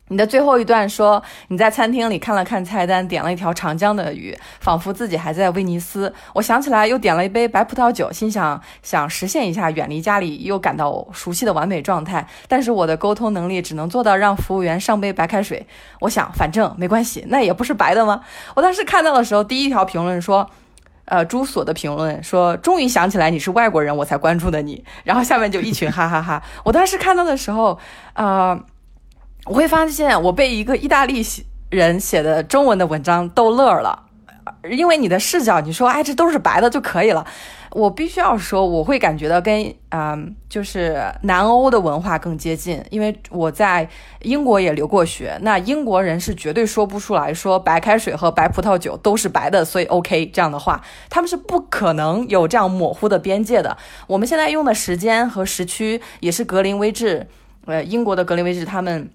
[0.09, 6.13] 你的最后一段说你在餐厅里看了看菜单，点了一条长江的鱼，仿佛自己还在威尼斯。
[6.33, 12.27] 我想起来又点了一杯白葡萄酒，心想想实现一下远离家里又感到熟悉的完美状态。
[12.47, 15.65] 但是我的沟通能力只能做到让服务员上杯白开水。
[16.01, 18.21] 我想反正没关系，那也不是白的吗？
[18.55, 20.49] 我当时看到的时候，第一条评论说。
[21.05, 26.41] 呃，朱锁的评论说：“终于想起来你是外国人，我才关注的你。”然后下面就一群哈哈哈。
[26.63, 27.77] 我当时看到的时候，
[28.13, 28.59] 呃，
[29.45, 31.23] 我会发现我被一个意大利
[31.69, 34.04] 人写的中文的文章逗乐了，
[34.69, 37.25] 因为你的视角，你说哎，这都是白的就可以了。
[37.71, 43.89] 我必须要说，我会感觉到跟嗯，就是南欧的文化更接近，因为我在
[44.21, 45.37] 英国也留过学。
[45.41, 53.75] 那英国人是绝对说不出来说白开水和白葡萄酒都是白的，所以 OK 这样的话，他们是不可能有这样模糊的边界的。
[54.07, 57.27] 我们现在用的时间和时区也是格林威治，
[57.65, 59.09] 呃，英国的格林威治他们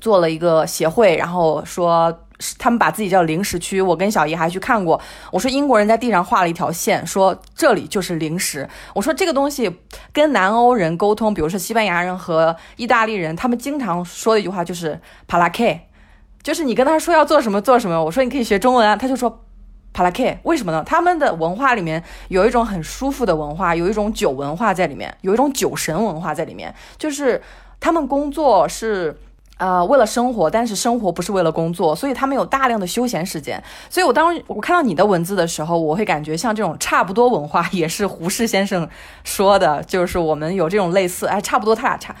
[0.00, 2.20] 做了一个协会，然后说。
[2.58, 5.00] 他们把自己叫零时区，我跟小姨还去看过。
[5.30, 8.68] 我说英国人在地上画了一条线，说这里就是零时。
[8.94, 9.70] 我说这个东西
[10.12, 15.88] 跟南欧人沟通，比如说西班牙人和意大利人，他们经常说的一句话就是 p a l a k
[16.42, 18.02] 就是你跟他说要做什么做什么。
[18.02, 19.28] 我说你可以学中文啊，他就说
[19.92, 20.82] p a l a k 为什么呢？
[20.86, 27.42] 他们的文化里面有一种很舒服的文化，有一种酒文化在里面，有一种酒神文化在里面，就是
[27.78, 29.18] 他们工作是。
[29.60, 33.62] 呃，为了生活，但是生活不是为了工作，所以他们有大量的休闲时间。
[33.90, 38.88] 所以我当我看到你的文字的时候，我会感觉像这种差不多文化，也是胡适先生
[39.22, 42.16] 说的，就是我们有这种类似，哎，差不多他俩差。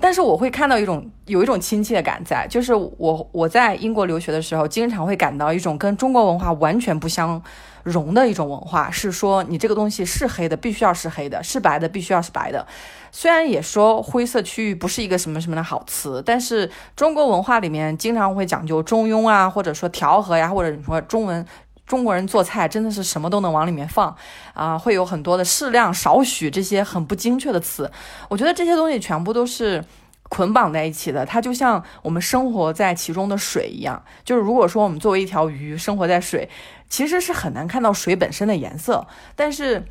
[0.00, 7.42] 但是我会看到一种有一种亲切感在，就是我我在英国留学的时候，经常会感到一种跟中国文化完全不相。
[7.84, 12.66] 融的一种文化是说，你这个东西是黑的，必须要是黑的；是白的，必须要是白的。
[13.10, 21.46] 虽然也说灰色区域不是一个什么什么的好词，但是中国文化里面经常会讲究中庸啊，或者说调和呀，或者你说中文
[21.88, 24.16] 中国人做菜真的是什么都能往里面放
[24.54, 27.90] 啊，会有很多的适量、少许这些很不精确的词。
[28.28, 29.84] 我觉得这些东西全部都是。
[30.30, 34.04] 捆绑在一起的，它就像我们生活在其中的水一样。
[34.26, 36.50] 就是如果说我们作为一条鱼生活在水，
[36.90, 39.06] 其实是很难看到水本身的颜色。
[39.34, 39.86] 但是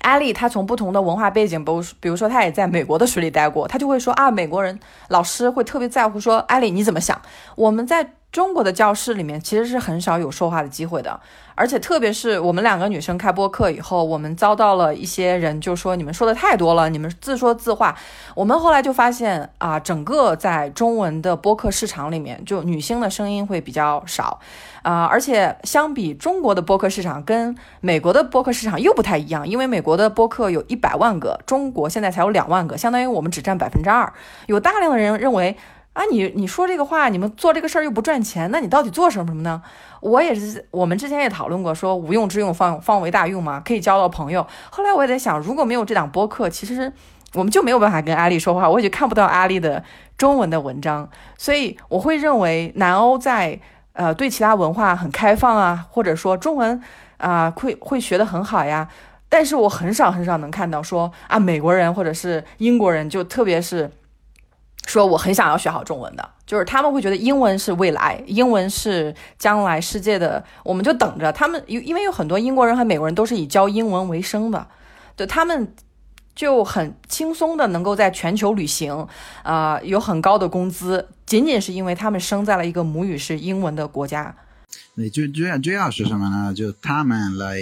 [0.00, 7.22] 艾丽她从不同的文化背景，比如比如说她也在美国的水里待过，她就会说啊，美国人老师会特别在乎说，艾丽你怎么想？
[7.54, 8.14] 我们在。
[8.34, 11.20] 中国的教室里面其实是很少有说话的机会的，
[11.54, 17.96] 而且特别是我们两个女生开播课以后，我们遭到了一些人就说你们说的太多了，你们自说自话。
[18.34, 24.40] 我们后来就发现啊，整个在中文的播客市场里面，就女性的声音会比较少
[24.82, 34.12] 啊，而且相比中国的播客市场，跟美国的播客市场又不太一样，因为美国的播客有一百万个，中国现在才有两万个，相当于我们只占百分之二，
[34.46, 35.56] 有大量的人认为。
[35.94, 39.62] 啊，你你说这个话，你们做这个事儿又不赚钱，那你到底做什么什么呢？
[40.00, 44.44] 我也是，我们之前也讨论过，说无用之用方方为大用嘛，可以交到朋友。
[44.70, 46.92] 后来我也在想，如果没有这档播客，其实
[47.34, 49.84] 我们就没有办法跟阿丽说话，我也就看不到阿丽的
[50.18, 51.08] 中文的文章。
[51.38, 53.60] 所以我会认为南欧在
[53.92, 56.82] 呃对其他文化很开放啊，或者说中文
[57.18, 58.88] 啊会会学得很好呀。
[59.28, 63.88] 但是我很少很少能看到说啊美国人或者是英国人，就特别是。
[64.86, 71.62] 说我很想要学好中文的，就是他们会觉得英文是未来，英文是将来世界的，我们就等着他们。
[71.66, 74.66] 因因为有很多英国人和美国人都是以教英文为生的，
[75.16, 75.74] 对他们
[76.34, 79.06] 就很轻松的能够在全球旅行，
[79.42, 84.34] 啊，有很高的工资，仅仅是因为他们生在了一个母语是英文的国家。
[84.96, 86.52] 那就主要主要是什么呢？
[86.54, 87.56] 就他们来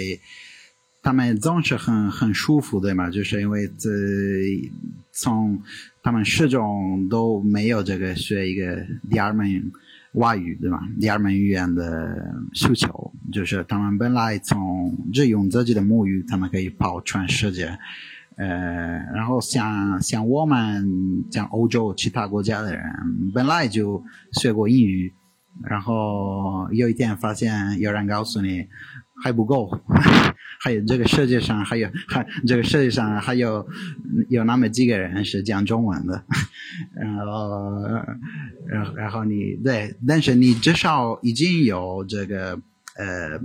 [1.03, 3.09] 他们总是很很舒服，对吗？
[3.11, 3.89] 就是因为这
[5.11, 5.61] 从
[6.01, 8.77] 他们始终都没有这个学一个
[9.11, 9.45] 第二门
[10.13, 10.79] 外语，对吧？
[11.01, 17.77] 第二门语言的需求，就是他们本来从只用自己的母语，他们可以跑全世界。
[18.35, 18.47] 呃，
[19.13, 22.83] 然后像像我们像欧洲其他国家的人，
[23.33, 25.13] 本来就学过英语，
[25.63, 28.67] 然后有一天发现有人告诉你
[29.23, 29.69] 还不够，
[30.59, 33.65] 还有这个世界上还有还这个世界上还有
[34.29, 36.23] 有那么几个人是讲中文的，
[36.93, 37.81] 然后
[38.67, 42.59] 然后然后你对，但是你至少已经有这个
[42.97, 43.39] 呃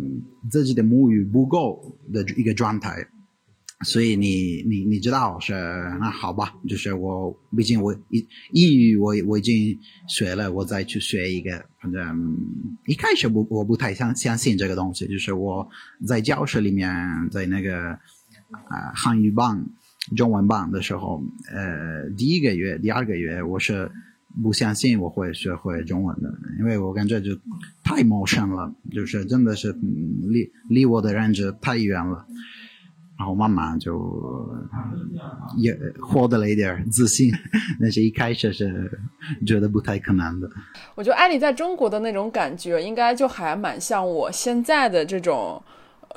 [0.50, 3.06] 自己的母语不够的一个状态。
[3.84, 5.52] 所以你你你知道是
[6.00, 12.36] 那好吧，就是我毕竟我英英语我我已经学了，我再去学一个，反正
[12.86, 15.68] 一开始不我不太相相信这个东西，就是我
[16.04, 16.90] 在教室里面
[17.30, 19.64] 在那个啊汉语班、
[20.16, 23.88] 中文班的时候，呃第一个月、第二个月我是
[24.42, 27.30] 不相信我会学会中文的，因为我感觉就
[27.84, 32.26] 太陌生了，就是真的是离离我的认知太远了。
[33.18, 34.48] 然后慢慢就
[35.56, 37.32] 也获得了一点自信，
[37.80, 38.90] 但是一开始是
[39.46, 40.48] 觉得不太可能的。
[40.94, 45.62] 我觉得艾丽在中国的那种感觉，应该就还蛮像我现在的这种。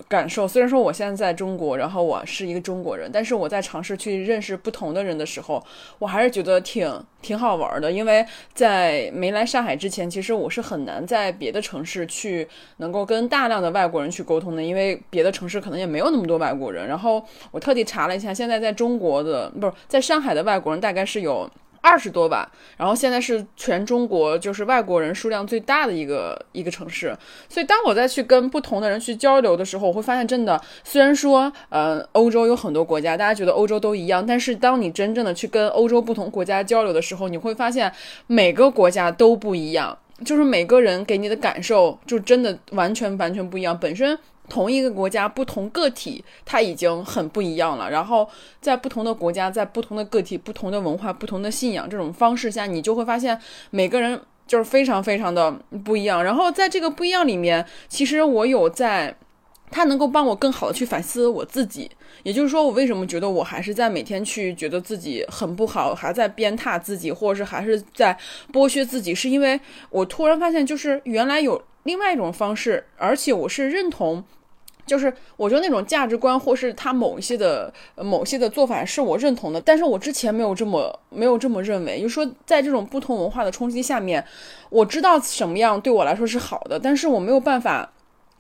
[0.08, 5.64] 感受虽然说我现在在中国，然后我是一个中国人，但是我在尝试去认识不同的人的时候，
[6.00, 7.92] 我还是觉得挺挺好玩的。
[7.92, 16.88] 因为在没来上海之前，其实我是很难在别的城市去能够跟大量的外国人去沟通的，因为别的城市可能也没有那么多外国人。
[16.88, 21.50] 然后我特地查了一下，现在在中国的不是在上海的外国人大概是有。
[21.82, 27.18] 二十多万，然后现在是全中国就是外国人数量最大的一个一个城市，
[27.50, 37.92] 所以当我再去跟不同的人去交流的时候，我会发现真的，虽然说，呃，欧洲有很多国家，大家觉得欧洲都一样，但是当你真正的去跟欧洲不同国家交流的时候，你会发现
[38.28, 44.18] 每个国家都不一样，就是每个人给你的感受就真的完全完全不一样，本身。
[44.52, 47.90] 同一个国家，不同个体，它已经很不一样了。
[47.90, 55.50] 然后在不同的国家，在不同的个体、不同的文化、不同的信仰这种方式下，你就会发现每个人就是非常非常的
[55.86, 56.22] 不一样。
[56.22, 59.16] 然后在这个不一样里面，其实我有在，
[59.70, 61.90] 它能够帮我更好的去反思我自己。
[62.24, 68.18] 也就是说，我为什么觉得我还是在每天去觉得自己很不好，还在鞭挞自己，或者是还是在
[68.52, 69.58] 剥削自己，是因为
[69.90, 74.22] 我突然发现，就是原来有另外一种方式，而且我是认同。
[74.92, 82.02] 就是我觉得那种价值观，或是他某一些的某些的做法是我认同的，但是我之前没有这么没有这么认为。
[82.02, 84.22] 就是说，在这种不同文化的冲击下面，
[84.70, 87.90] 我知道什么样对我来说是好的，但是我没有办法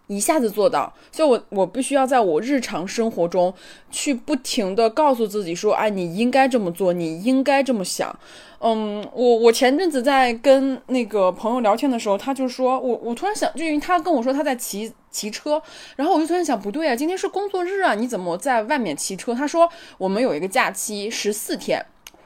[0.08, 3.54] 一下子做到，所以我我必须要在我日常生活中
[3.90, 8.14] 去不停的告诉自己说，哎，你应该这么做，你应该这么想。
[8.64, 15.60] 嗯，我我前阵子在跟那个朋友聊天的时候，他就说我我突然想，就因为他跟我说他在骑骑车，
[15.96, 19.34] 然后我就突然想，不对啊，今天是工作日啊，你怎么在外面骑车？
[19.34, 21.84] 他说我们有一个假期十四天，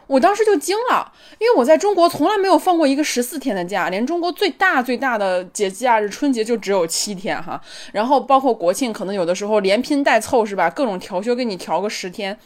[0.08, 7.62] 我当时就惊了，因为我在中国从来没有放过一个十四天的假，连中国最大最大的节假日春节就只有七天哈，
[7.94, 12.38] 然后包括国庆，可能有的时候连拼带凑是吧，各种调休给你调个十天，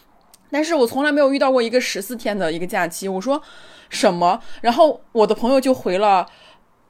[0.52, 3.42] 但是我从来没有遇到过一个十四天的一个假期，我说。
[3.92, 4.40] 什么？
[4.62, 6.24] 然后我的朋友就回了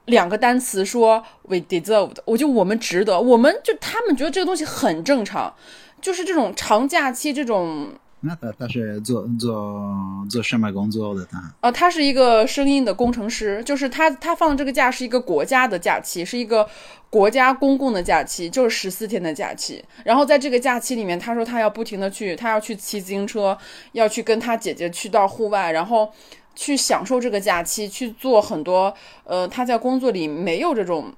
[0.04, 5.54] 两个单词，说 we deserved，我就我们值得，我们就他们觉得这个东西很正常，
[6.02, 7.94] 就是这种长假期这种。
[8.20, 9.82] 那他他是做做
[10.28, 11.26] 做什么工作的？
[11.30, 16.68] 他啊，他是一个声音的工程师，就是他他放这个假是一个国家的假期，是一个
[17.08, 19.84] 国家公共的假期，就是十四天的假期。
[20.04, 23.56] 然后在这个假期里面，他说他要不停的去，他要去骑自行车，
[23.92, 26.10] 要去跟他姐姐去到户外，然后。
[26.56, 28.92] 去享受这个假期，去做很多
[29.24, 31.10] 呃他在工作里没有这种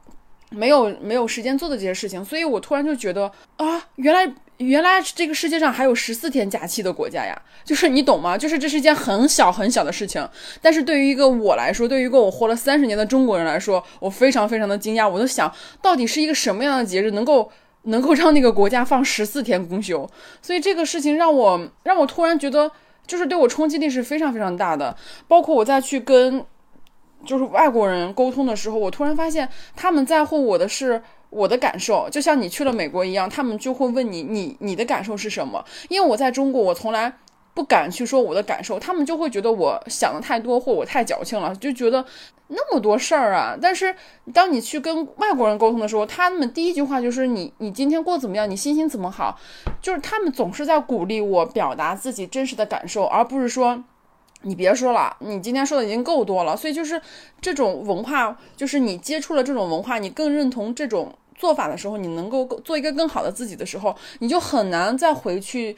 [0.52, 8.38] 没有没有时间做的这些事情，所以我突然就觉得啊，原来原来这个世界上还有十四天假期的国家呀，就是你懂吗？
[8.38, 10.26] 就是这是一件很小很小的事情，
[10.60, 15.08] 但是对于一个我来说，对于一个我活了三十年的中国人来说，我非常非常的惊讶。
[15.08, 17.50] 我都想到底是一个什么样的节日能够
[17.84, 20.08] 能够让那个国家放十四天公休？
[20.40, 22.70] 所以这个事情让我让我突然觉得。
[23.04, 26.42] 就是对我冲击力是非常非常大的，包括我再去跟
[27.24, 35.64] 就是外国人沟通的时候，我突然发现他们在乎我的是我的感受，就像你去了美国一样，他们就会问你你你的感受是什么？
[35.88, 37.12] 因为我在中国，我从来
[37.54, 42.04] 不敢去说我的感受，他们就会觉得我想的太多，或我太矫情了，就觉得
[42.48, 43.56] 那么多事儿啊。
[43.60, 43.94] 但是
[44.32, 48.50] 当你去跟外国人沟通的时候，他们第一句话就是你你今天过怎么样？
[48.50, 49.38] 你心情怎么好？
[49.80, 53.82] 就是他们总是在鼓励我表达自己真实的感受，而不是说
[54.42, 56.56] 你别说了，你今天说的已经够多了。
[56.56, 57.00] 所以就是
[57.40, 65.76] 这种文化，就是你接触了这种文化，你更认同这种做法的时候，你能够做一个更好的自己的时候，你就很难再回去。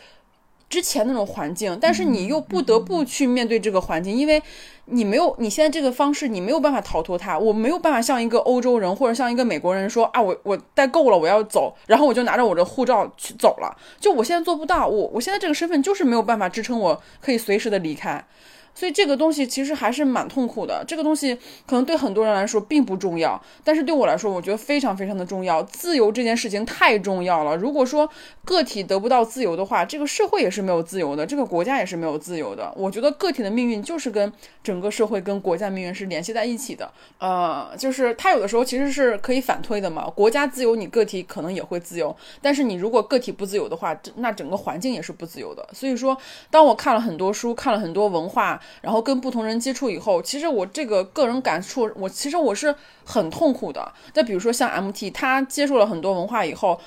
[0.67, 4.43] 之前那种环境，但是你又不得不去面对这个环境，因为
[4.87, 7.39] 你没有你现在这个方式，你没有办法逃脱它。
[7.39, 13.77] 我没有办法像一个欧洲人或者像一个美国人说啊，我我待够了，我要走，然后我就拿着我的护照去走了。
[14.01, 18.25] 就我现在做不到，我我现在这个身份就是没有办法支撑我可以随时的离开。
[18.75, 20.85] 所以这个东西其实还是蛮痛苦的。
[20.87, 21.35] 这个东西
[21.67, 25.63] 可能对很多人来说并不重要，但是对我来说，我觉得非常非常的重要。
[25.63, 27.57] 自由这件事情太重要了。
[27.57, 28.09] 如果说
[28.45, 32.73] 个体得不到自由的话，这个社会也是没有自由的，这个国家也是没有自由的。
[32.77, 36.91] 我觉得个体的命运就是跟整个社会、跟国家命运是联系在一起的。
[37.19, 40.11] 呃，就是它有的时候其实是可以反推的嘛。
[40.11, 45.67] 国家自由，你个体可能也会自由，但是你如果个体不自由的话，那整个环境也是不自由的。
[45.73, 46.17] 所以说，
[46.51, 48.61] 当我看了很多书，看了很多文化。
[48.81, 53.93] 然后跟不同人接触以后，其实我这个个人感触，我其实我是很痛苦的。
[54.13, 56.81] 再比如说像 MT，他接触了很多文化以后，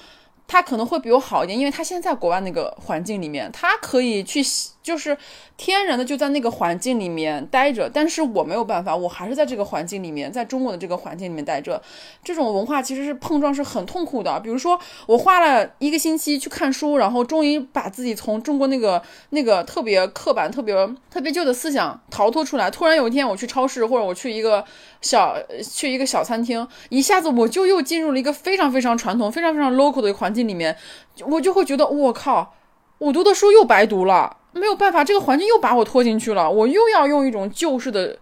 [0.47, 4.43] 他可能会比我好一点，因为他现在国外那个环境里面，他可以去。
[4.87, 5.17] 就是
[5.57, 11.81] 天然的就在那个环境里面待着，但是我没有办法，我还是在这个环境里面，在中国的这个环境里面待着。
[12.23, 14.39] 这种文化其实是碰撞，是很痛苦的。
[14.39, 20.73] 比如说，我花了一个星期去看书，然后终于把自己从中国那个那个特别刻板、特别
[21.11, 22.71] 特别旧的思想逃脱出来。
[22.71, 24.63] 突然有一天，我去超市或者我去一个
[25.01, 30.77] 小去一个小餐厅，一下子我就又进入了一个非常非常传统、非常非常 local 的环境里面，
[31.25, 32.55] 我就会觉得我靠，
[32.99, 34.36] 我读的书又白读了。
[34.51, 36.49] 没有办法，这个环境又把我拖进去了。
[36.49, 38.17] 我又要用一种旧式的，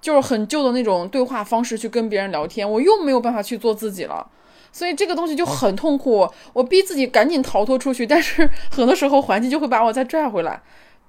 [0.00, 4.26] 就是很旧的那种对话方式去跟别人聊天，我又没有办法去做自己了。
[4.70, 6.28] 所以这个东西就很痛苦。
[6.52, 10.60] 我逼自己赶紧逃脱出去，但是很多时候环境就会把我再拽回来。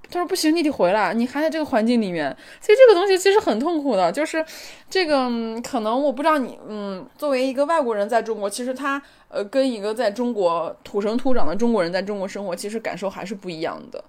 [0.07, 2.29] 他说：“不行，你得回来，你还在这个环境里面。”
[2.61, 4.11] 所以这个东西其实很痛苦的。
[4.11, 4.45] 就是
[4.87, 5.27] 这个
[5.63, 14.03] 可能我不知道你，嗯，作为一个外国人在中国，其实他呃跟一个在中国土生土长的中国人在中国生活，其实感受还是不一样的。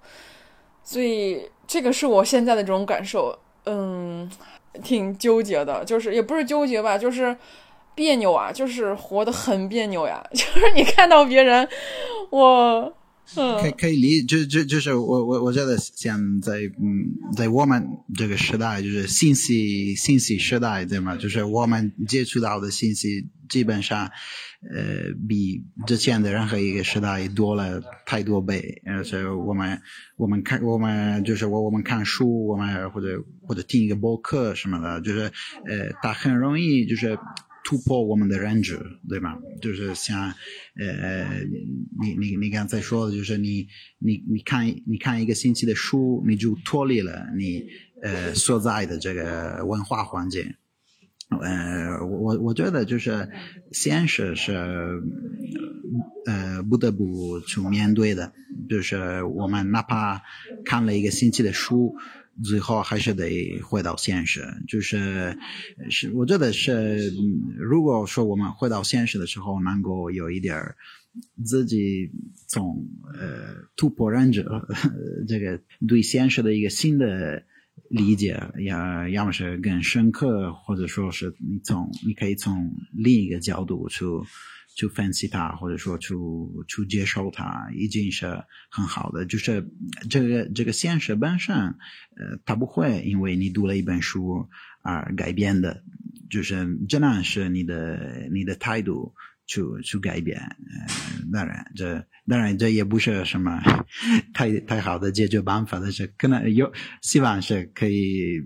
[0.89, 4.31] 所以这个是我现在的这种感受，嗯，
[4.81, 7.35] 挺纠结的，就是也不是纠结吧，就是
[7.93, 10.25] 别扭啊，就是活得很别扭呀。
[10.31, 11.67] 就是你看到别人，
[12.29, 12.93] 我，
[13.35, 21.15] 嗯，可可以理，就就就是我我我觉得现在，嗯，在我们这个时代，就是信息信息时代，对吗？
[21.15, 24.09] 就是我们接触到的信息基本上。
[24.73, 28.81] 呃，比之前的任何一个时代多了太多倍。
[28.85, 29.79] 而且我们
[30.17, 35.31] 我们看我们就是我我们看书，我们或者或者听一个播客什么的，就是
[35.67, 37.17] 呃，它很容易就是
[37.67, 39.37] 突破我们的认知，对吧？
[39.61, 40.33] 就是像
[40.79, 41.41] 呃，
[41.99, 43.67] 你你你刚才说的，就是你
[43.99, 47.65] 你你看你看一个星期的书，你就脱离了你
[48.01, 50.53] 呃所在的这个文化环境。
[51.41, 53.29] 呃，我我觉得就是
[53.73, 54.53] 现实是，
[56.25, 58.31] 呃，不得不去面对的。
[58.69, 60.21] 就是我们哪怕
[60.63, 61.95] 看了一个星期的书，
[62.43, 64.45] 最后还是得回到现实。
[64.67, 65.37] 就是
[65.89, 67.11] 是，我觉得是，
[67.57, 70.75] 如果说我们回到现实的时候，能够有一点
[71.45, 72.11] 自己
[72.47, 74.45] 从呃突破认知，
[75.27, 77.43] 这个对现实的一个新的。
[77.91, 84.03] 理解，要要么是更深刻，或者说是你从你可以从另一个角度去
[84.77, 86.13] 去分析它，或者说去
[86.67, 89.25] 去接受它，已经是很好的。
[89.25, 89.67] 就是
[90.07, 94.47] 这个这个现实本身，呃，它不会因为你读了一本书
[94.83, 95.83] 而改变的，
[96.29, 99.15] 就是只能是你的你的态度。
[99.47, 103.59] 去去改变，嗯，当然这当然这也不是什么
[104.35, 106.71] 太太好的解决办法，但是可能有
[107.01, 108.41] 希望是可以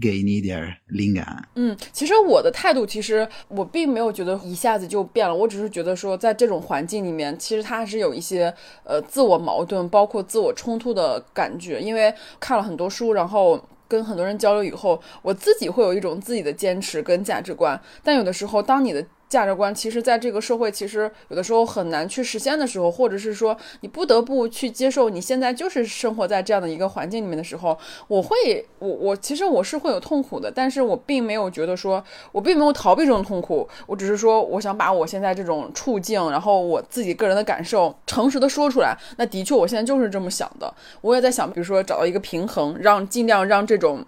[0.00, 1.46] 给你一点灵感。
[1.54, 8.52] 嗯，其实我的态度，其实我并没有觉得一下子就变了，我只是觉得说，在这种环境里面，其实它还是有一些
[8.84, 11.78] 呃自我矛盾，包括自我冲突的感觉。
[11.78, 38.96] 因为看了很多书，然后跟很多人交流以后，我自己会有一种自己的坚持跟价值观，但有的时候，当你的价值观，其实在这个社会，其实有的时候很难去实现的时候，或者是说你不得不去接受你现在就是生活在这样的一个环境里面的时候，我会，我我其实我是会有痛苦的，但是我并没有觉得说我并没有逃避这种痛苦，我只是说我想把我现在这种处境，然后我自己个人的感受诚实的说出来。
[39.18, 40.72] 那的确，我现在就是这么想的。
[41.00, 44.04] 我也在想，比如说找到一个平衡，让尽量让这种。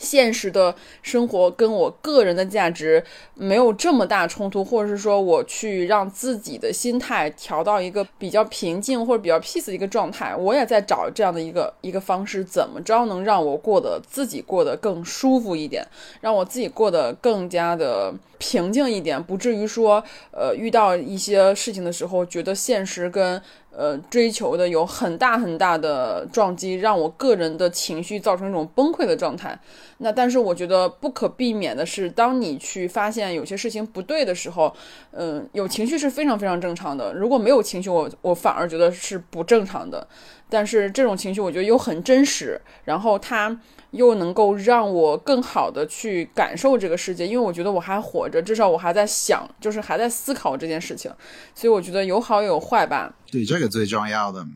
[0.00, 15.86] 现实的生活跟我个人的价值没有这么大冲突，或者是说我去让自己的心态调到一个比较平静或者比较 peace 的一个状态，我也在找这样的一个一个方式，怎么着能让我过得自己过得更舒服一点，
[16.22, 23.40] 让我自己过得更加的平静一点，不至于说呃遇到一些事情的时候觉得现实跟。
[23.72, 29.56] 呃，追求的有很大很大的撞击，让我个人的情绪造成一种崩溃的状态。
[30.02, 34.74] 那但是我觉得不可避免的是，当你去发现有些事情不对的时候，
[35.12, 37.12] 嗯，有情绪是非常非常正常的。
[37.14, 40.06] 如果没有情绪，我我反而觉得是不正常的。
[40.48, 43.60] 但是这种情绪，我觉得又很真实，然后它。
[43.90, 51.10] 又能够让我更好的去感受这个世界，因为我觉得我还活着，至少我还在想，就是还在思考这件事情，
[51.56, 53.12] 所以我觉得有好有坏吧。
[53.32, 54.46] 对，这个最重要的。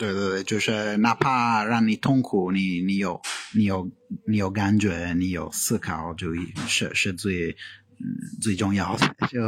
[0.00, 3.20] 对对对，就是哪怕让你痛苦，你你有
[3.54, 3.86] 你有
[4.26, 6.32] 你有感觉，你有思考，就
[6.66, 7.54] 是是最。
[8.40, 9.40] 最重要的就，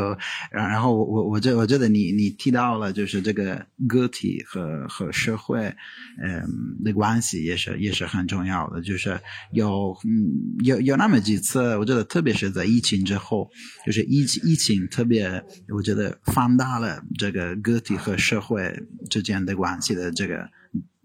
[0.50, 5.74] 然然后我我我觉我觉得你你提到了就是这个个体和和社会，
[6.22, 9.18] 嗯的关系也是也是很重要的，就是
[9.52, 13.50] 有嗯有有那么几次，我觉得特别是在疫情之后，
[13.86, 20.48] 就是疫疫情特别我觉得放大了这个个体和社会之间的关系的这个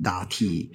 [0.04, 0.72] 大题。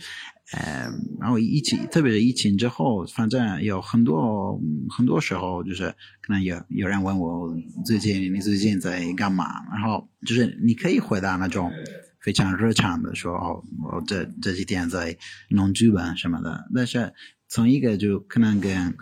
[0.51, 11.73] 呃，然后疫情，特别是疫情之后，反正有很多很多时候，就是可能有有人问我最近你最近在干嘛，然后就是你可以回答那种
[12.21, 15.17] 非常日常的说哦，我这这几天在
[15.49, 16.69] 弄剧本什么的。
[16.75, 17.15] 但是
[17.49, 18.95] 从一个就可能跟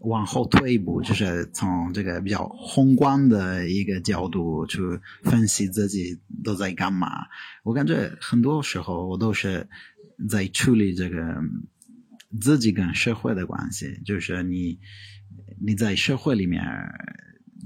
[0.00, 4.80] 往后退一步，就是从这个比较宏观的一个角度去
[5.22, 7.10] 分析自己都在干嘛。
[7.62, 9.68] 我感觉很多时候我都是。
[10.28, 11.42] 在处理这个
[12.40, 14.78] 自己跟社会的关系，就是你
[15.64, 16.62] 你在社会里面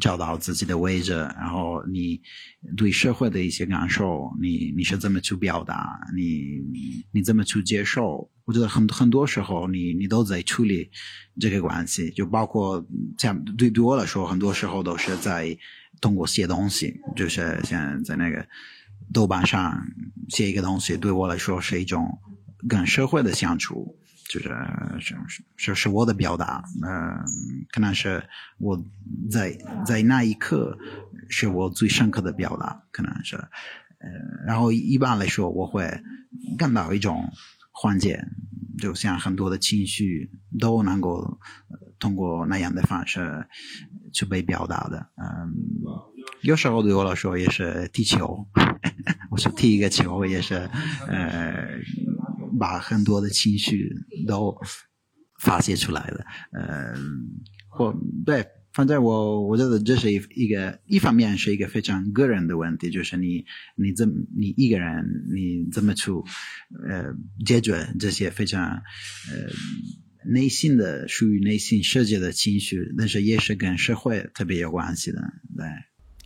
[0.00, 2.20] 找到自己的位置，然后你
[2.76, 6.60] 对社会的一些感受，你你是怎么去表达，你
[7.12, 8.30] 你怎么去接受？
[8.44, 10.90] 我觉得很很多时候，你你都在处理
[11.38, 12.84] 这个关系，就包括
[13.18, 15.56] 像对对我来说，很多时候都是在
[16.00, 18.46] 通过写东西，就是像在那个
[19.12, 19.84] 豆瓣上
[20.28, 22.18] 写一个东西，对我来说是一种。
[22.68, 23.98] 跟社会的相处，
[24.28, 24.48] 就是
[25.00, 25.16] 是
[25.56, 27.24] 是是我的表达，嗯，
[27.72, 28.22] 可能是
[28.58, 28.84] 我
[29.30, 30.78] 在在那一刻
[31.28, 34.08] 是我最深刻的表达，可能是，呃，
[34.46, 36.02] 然后一般来说我会
[36.58, 37.32] 感到一种
[37.72, 38.24] 缓解，
[38.78, 41.38] 就像很多的情绪都能够
[41.98, 43.46] 通过那样的方式
[44.12, 45.54] 去被表达的，嗯，
[46.42, 48.46] 有时候对我来说也是踢球，
[49.30, 50.70] 我是踢一个球也是，
[51.08, 51.80] 呃。
[52.58, 53.92] 把很多的情绪
[54.26, 54.56] 都
[55.38, 56.96] 发泄出来了，嗯，
[57.68, 57.94] 或
[58.26, 63.44] 对，反正我我觉得这是一一个一方面是一个非常个人的问题，就是你
[63.74, 66.10] 你怎你一个人你怎么去
[66.88, 67.14] 呃
[67.46, 75.18] 解决这些非常呃内心的属于内心世界的情绪，但是也是跟社会特别有关系的。
[75.56, 75.66] 对，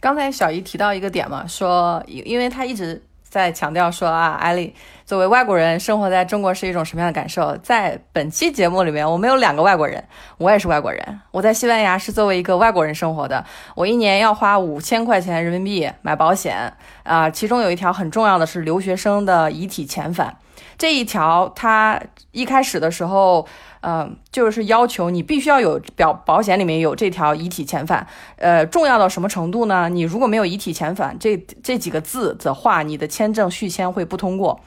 [0.01, 3.01] 刚才小姨提到一个点嘛，说因因为他一直。
[3.35, 4.73] 在强调说啊，艾丽
[5.05, 7.57] 作为外国人生活在中国是一种什么样的感受？
[7.57, 10.05] 在本期节目里面，我们有两个外国人，
[10.39, 11.21] 我也是外国人。
[11.33, 16.73] 我在西班牙是作为一个外国人生活的，我一年要花五千块钱人民币买保险
[17.03, 20.37] 啊，其中有一条很重要的是留学生的遗体遣返，
[20.79, 23.49] 这一条它一开始的时候。
[23.87, 28.07] 嗯，就是要求你必须要有表保险里面有这条遗体遣返，
[28.37, 29.91] 呃，重要到什么程度呢？
[29.91, 34.59] 你如果没有遗体遣返这这几个字的话，你的签证续签会不通过。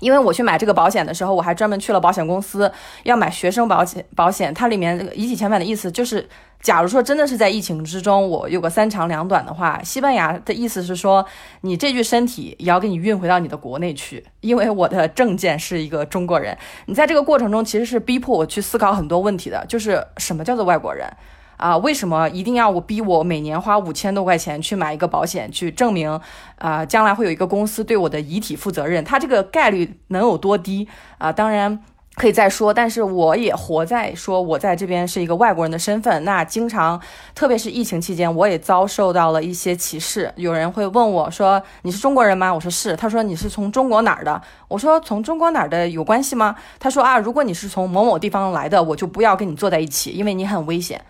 [0.00, 2.70] 因为我去买这个保险的时候，我还专门去了保险公司，
[3.04, 4.04] 要买学生保险。
[4.14, 6.28] 保险它里面这个遗体遣返的意思就是，
[6.60, 11.24] 假如说真的是在疫情之中，我有个三长两短的话，西班牙的意思是说，
[11.62, 16.56] 你这具身体也要给你运回到你的国内去，因为我的证件是一个中国人。
[16.86, 21.10] 你在这个过程中其实是逼迫我去思考很多问题的，就是什么叫做外国人。
[21.56, 26.20] 啊，为什么一定要我逼我每年花五千多块钱去买一个保险，去证明，
[26.58, 29.02] 啊，将来会有一个公司对我的遗体负责任？
[29.04, 30.86] 它这个概率能有多低
[31.18, 31.32] 啊？
[31.32, 31.82] 当然，
[32.14, 36.24] 可以再说，但是我也活在说我在这边是一个外国人的身份。
[36.24, 37.00] 那经常，
[37.34, 40.32] 特别是疫情期间，我也遭受到了一些歧视。
[40.36, 42.96] 有人会问我说：“你是中国人吗？”我说是。
[42.96, 51.00] 他说：“你是从中国哪儿的？”我说：“从中国哪儿的有关系吗？”他说：“啊，如果你是从某某地方来的，我就不要跟你坐在一起，因为你很危险。”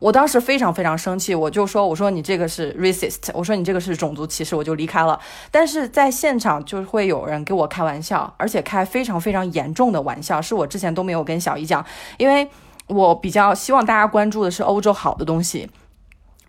[0.00, 5.20] 我当时非常非常生气，我就说：“我说你这个是 racist，我说你这个是种族歧视，我就离开了。”
[5.52, 11.84] 但是在现场就会有人给我开玩笑，而且开非常非常严重的玩笑，是我之前都没有跟小姨讲，
[12.16, 12.48] 因为
[12.86, 15.68] 我比较希望大家关注的是欧洲好的东西。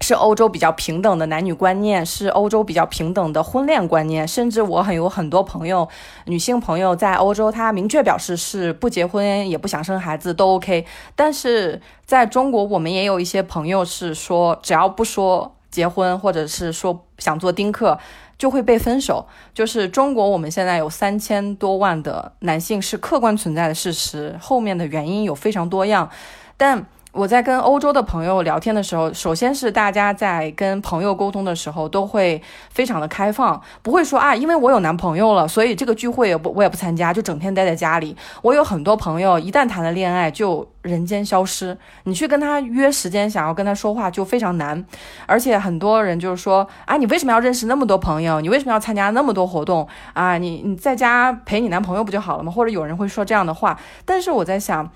[0.02, 5.88] 是欧洲比较平等的男女观念，是欧洲比较平等的婚恋观念，甚至我很有很多朋友，
[6.26, 10.86] 女性朋友在欧洲，她明确表示是不结婚也不想生孩子都 OK。
[11.16, 17.97] 但是在中国，我们也有一些朋友是说，只要不说结婚，或者是说想做丁克，
[18.39, 19.28] 就会被分手。
[19.54, 26.10] 就是中国，我们现在有三千多万的男性是客观存在的事实，后面的原因有非常多样，
[26.58, 26.88] 但。
[27.12, 38.16] 我在跟欧洲的朋友聊天的时候，首先是大家在跟朋友沟通的时候都会非常的开放，不会说啊，因为我有男朋友了，所以这个聚会也不我也不参加，就整天待在家里。
[38.41, 44.82] 我有很多朋友，一旦谈了恋爱就人间消失，你去跟他约时间，想要跟他说话就非常难。
[45.26, 48.39] 而且很多人就是说啊，你为什么要认识那么多朋友？
[48.39, 50.38] 你为什么要参加那么多活动啊？
[50.38, 52.49] 你你在家陪你男朋友不就好了吗？
[52.49, 54.89] 或者有人会说这样的话，但是我在想。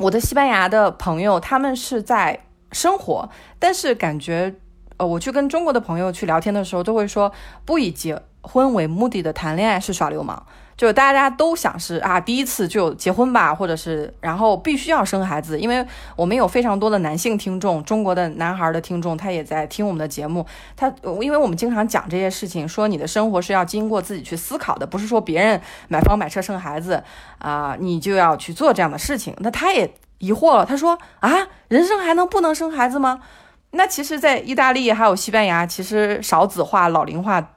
[0.00, 3.28] 我的西班牙的朋友，他们是在生活，
[3.58, 4.54] 但是感觉，
[4.96, 7.30] 呃，我去跟中国的朋友去聊天的时候，都会说
[7.66, 10.46] 不以结婚为目的的谈恋爱是耍流氓。
[10.80, 20.46] 就大家都想是啊，第一次就结婚吧，或者是然后必须要生孩子，因为我们有非常多的男性听众，中国的男孩的听众，他也在听我们的节目。
[20.78, 27.04] 他因为我们经常讲这些事情，说你的生活是要经过自己去思考的，不是说别人买房买车生孩子
[27.36, 29.36] 啊，你就要去做这样的事情。
[29.40, 33.20] 那他也疑惑了，他说啊，人生还能不能生孩子吗？
[33.72, 37.50] 那其实，在意大利还有西班牙，其实少子化、老龄化。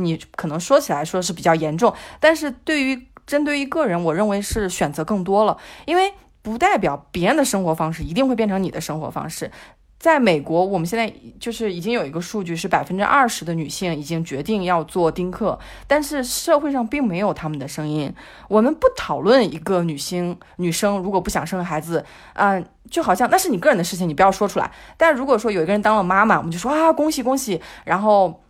[0.00, 9.50] 你可能说起来说是比较严重，但是对于针对于个人，我认为是选择更多了，因为不代表别人的生活方式一定会变成你的生活方式。
[9.98, 18.10] 在美国，我们现在就是已经有一个数据是百分之二十的女性已经决定要做丁克，但是社会上并没有他们的声音。
[18.48, 22.58] 我们不讨论一个女性女生如果不想生孩子，啊，
[22.90, 24.72] 就好像那是你个人的事情，你不要说出来。
[24.96, 28.42] 但如果说有一个人当了妈妈，我们就说啊恭喜恭喜，然后。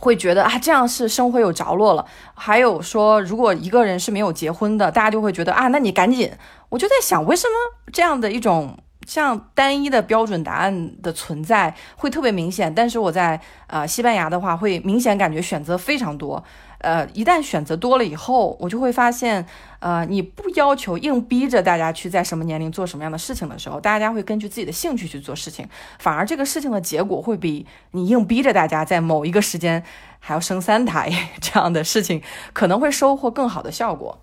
[0.00, 2.06] 会觉得啊，这样是生活有着落了。
[2.34, 6.30] 还有说，如果一个人是没有结婚的，大家就会觉得啊，那你赶紧。
[6.68, 7.54] 我就在想，为什么
[7.92, 12.72] 这样的一种像单一的标准答案的存在会特别明显？
[12.74, 16.44] 但是我在啊西班牙的话，会明显感觉选择非常多。
[16.78, 19.44] 呃，一旦选择多了以后，我就会发现，
[19.80, 25.66] 呃，你不要求硬逼着大家去在什么年龄做什么样的事情的时候，大家会根据自己的兴趣去做事情，
[25.98, 29.82] 反而这个事情的结果会比你硬逼着大家在某一个时间
[30.20, 31.10] 还要生三胎
[31.40, 32.22] 这样的事情，
[32.52, 34.22] 可能会收获更好的效果。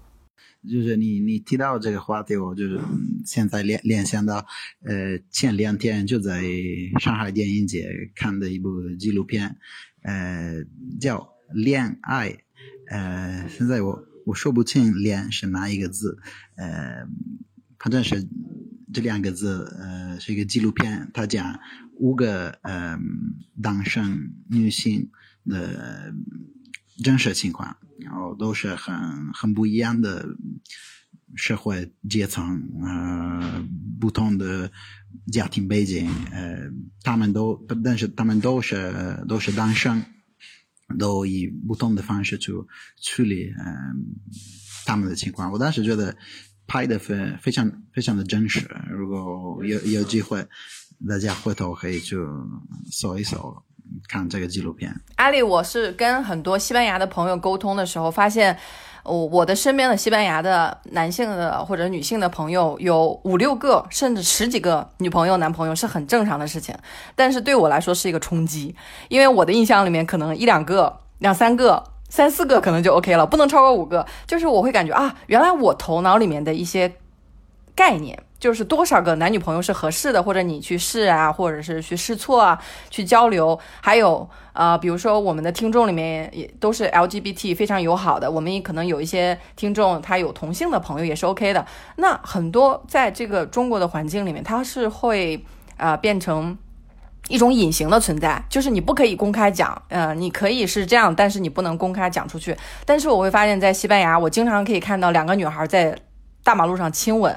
[0.68, 2.80] 就是你你提到这个话题，我就是
[3.26, 4.38] 现在联联想到，
[4.84, 6.42] 呃，前两天就在
[7.02, 7.86] 上海电影节
[8.16, 9.58] 看的一部纪录片，
[10.04, 10.64] 呃，
[11.02, 11.18] 叫
[11.54, 12.30] 《恋爱》。
[12.90, 16.18] 呃，现在我我说不清“恋”是哪一个字，
[16.56, 17.08] 呃，
[17.80, 18.28] 反正是
[18.94, 21.60] 这两个字，呃，是一个纪录片，它讲
[21.98, 22.98] 五个呃
[23.62, 25.10] 单身女性
[25.46, 26.14] 的
[27.04, 30.26] 真实情况，然后都是很很不一样的
[31.36, 33.68] 社会阶层，呃，
[34.00, 34.72] 不同的
[35.32, 36.70] 家庭背景，呃，
[37.04, 40.04] 他们都，但是他们都是都是单身。
[41.00, 42.52] 都以不同的方式去
[43.02, 44.20] 处理嗯
[44.86, 45.52] 他们的情况。
[45.52, 46.16] 我当时觉得
[46.68, 48.70] 拍的非非常非常的真实。
[48.90, 50.48] 如果有有机会，
[51.08, 52.16] 大家回头可以去
[52.92, 53.64] 搜一搜，
[54.08, 54.94] 看这个纪录片。
[55.16, 58.58] 阿丽，我是跟很多西班牙的朋友沟通的时候发现。
[59.08, 66.76] 我我的身边的西班牙的男性的或者女性的朋友有五六个甚至十几个女朋友男朋友是很正常的事情，
[67.14, 68.76] 但是对我来说是一个冲击，
[69.08, 74.04] 因为我的印象里面可能一两个、两三个、三四个可能就 OK 了，不能超过五个。
[74.26, 76.92] 就是我会感觉啊，原来我头脑里面的一些
[77.76, 78.24] 概念。
[78.46, 83.60] 就是多少个男女朋友是合适的，或者你去试啊，或者是去试错啊，去交流。
[83.82, 91.66] 还有啊，比如说我们的听众里面也都是 LGBT 非常友好的，我们也可能有一些听众他有同性的朋友也是 OK 的。
[91.96, 95.44] 那很多在这个中国的环境里面，它是会
[95.78, 96.56] 啊变成
[97.28, 102.56] 一种隐形的存在，就是你不可以公开讲，嗯，你可以是这样，但是你不能公开讲出去。
[102.86, 105.98] 但是我会发现，在西班牙，我经常可以看到两个女孩在。
[106.46, 107.36] 大马路上亲吻，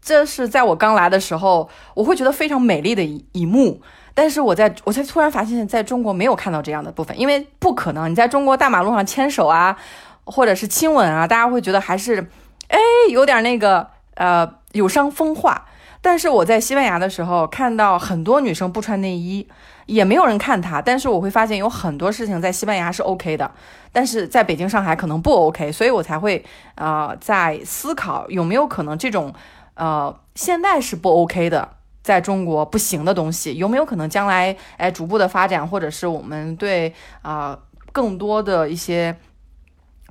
[0.00, 3.80] 这是在我刚来的时候，我会觉得非常美丽的一一幕。
[4.14, 9.76] 但是我在我才突然发现，在中国没有看到这样的部分，因为不可能，你在中国大马路上牵手啊，
[10.24, 12.28] 或者是亲吻啊，大家会觉得还是，
[12.66, 12.78] 哎，
[13.10, 15.66] 有点那个呃有伤风化。
[16.00, 19.46] 但是我在西班牙的时候，看到很多女生不穿内衣，
[19.86, 20.80] 也没有人看她。
[20.80, 23.50] 但是我会发现有很多事情在西班牙是 OK 的，
[23.92, 26.44] 但是在北京、上海可能不 OK，所以我才会
[26.76, 29.32] 呃在思考有没有可能这种
[29.78, 37.58] 呃现在是不 OK 的，在中国不行的东西，有没有可能将来哎逐步的发展，或者是我们对啊
[37.92, 39.16] 更多的一些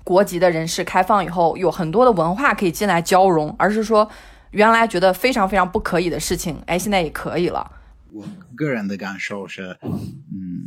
[0.04, 4.10] 国籍的人士开放以后，有很多的文化可以进来交融，而是说。
[4.52, 7.70] 原来觉得非常非常不可以的事情，哎，现在也可以了。
[8.14, 10.64] 我个人的感受是，嗯，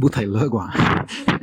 [0.00, 0.68] 不太乐观。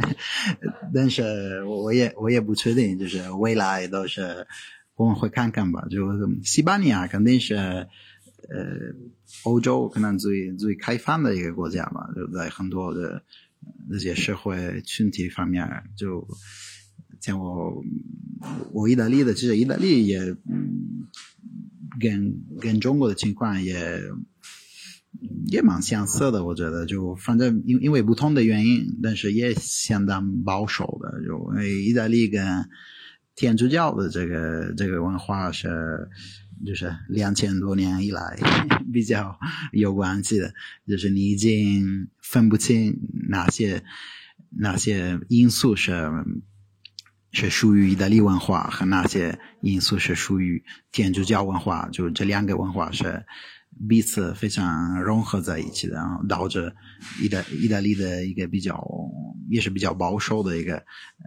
[0.93, 4.45] 但是我我也我也不确定，就是未来都是
[4.98, 5.88] 我们会看看吧。
[5.89, 6.02] 就
[6.43, 7.88] 西班牙肯定是呃
[9.43, 13.24] 欧洲可能最最开放的一个国家吧，就在很多的
[13.89, 16.28] 那些社会群体方面，就
[17.22, 17.82] 像我
[18.74, 20.36] 我意大利的，其实意大利也。
[22.00, 24.04] 跟跟中国的情况也
[25.48, 31.20] 也蛮相似的，我觉得就反正因因为不同的原因，但是也相当保守的。
[31.26, 32.45] 就因为意大利跟
[33.38, 36.10] 天主教的这个这个文化是
[36.66, 38.38] 就是两千多年以来
[38.92, 39.40] 比较
[39.72, 40.54] 有关系的，
[40.86, 43.84] 就是你已经分不清哪些
[44.50, 46.12] 哪些因素是。
[47.34, 53.26] 是属于意大利文化和哪些因素是属于天主教文化，就这两个文化是
[53.88, 56.74] 彼此非常融合在一起的，然后导致
[57.22, 58.82] 意大意大利的一个比较
[59.50, 60.84] 也是比较保守的一个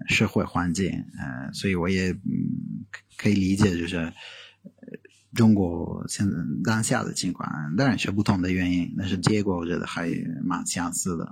[0.09, 4.12] 社会环境，呃，所以我也嗯可以理解，就是
[5.35, 6.33] 中国现在
[6.64, 10.09] 当下的情况，当然是不同的原因，但是结果我觉得还
[10.45, 11.29] 蛮相似的。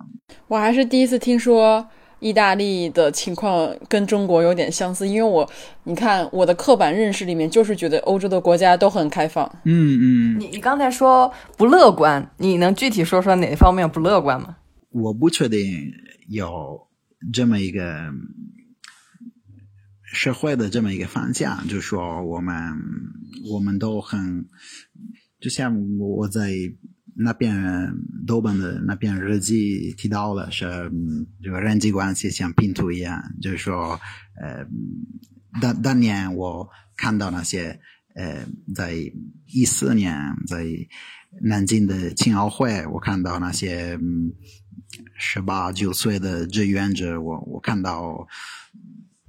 [0.47, 1.87] 我还是第一次听说。
[2.21, 5.49] 意大利的情况跟中国有点相似，因为我
[5.85, 9.49] 你看我的刻板认识里面就是觉得欧洲的国家都很开放。
[9.63, 10.41] 嗯嗯。
[10.41, 14.57] 你你刚才说不乐观，你能具体说说哪方面不乐观吗？
[14.91, 15.61] 我不确定
[16.29, 16.89] 有
[17.33, 18.13] 这么一个
[20.05, 22.55] 社会的这么一个方向，就是说我们
[23.51, 24.49] 我们都很，
[25.41, 26.53] 就像我在。
[27.21, 27.97] 那边
[28.29, 30.65] 豆瓣的那篇日记提到了是
[31.43, 34.01] 这个人际关系像拼图一样，就是说，
[34.41, 34.65] 呃，
[35.61, 37.81] 当当年我看到那些
[38.15, 38.95] 呃，在
[39.47, 40.17] 一四年
[40.47, 40.65] 在
[41.43, 43.99] 南京的青奥会，我看到那些
[45.17, 48.27] 十八九岁的志愿者，我我看到。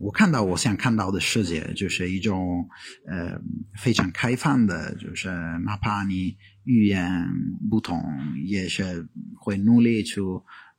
[0.01, 2.69] 我看到我想看到的世界，就是一种
[3.05, 3.37] 呃
[3.75, 5.27] 非常开放的，就是
[5.65, 7.27] 哪怕你语言
[7.69, 8.01] 不同，
[8.45, 10.21] 也是会努力去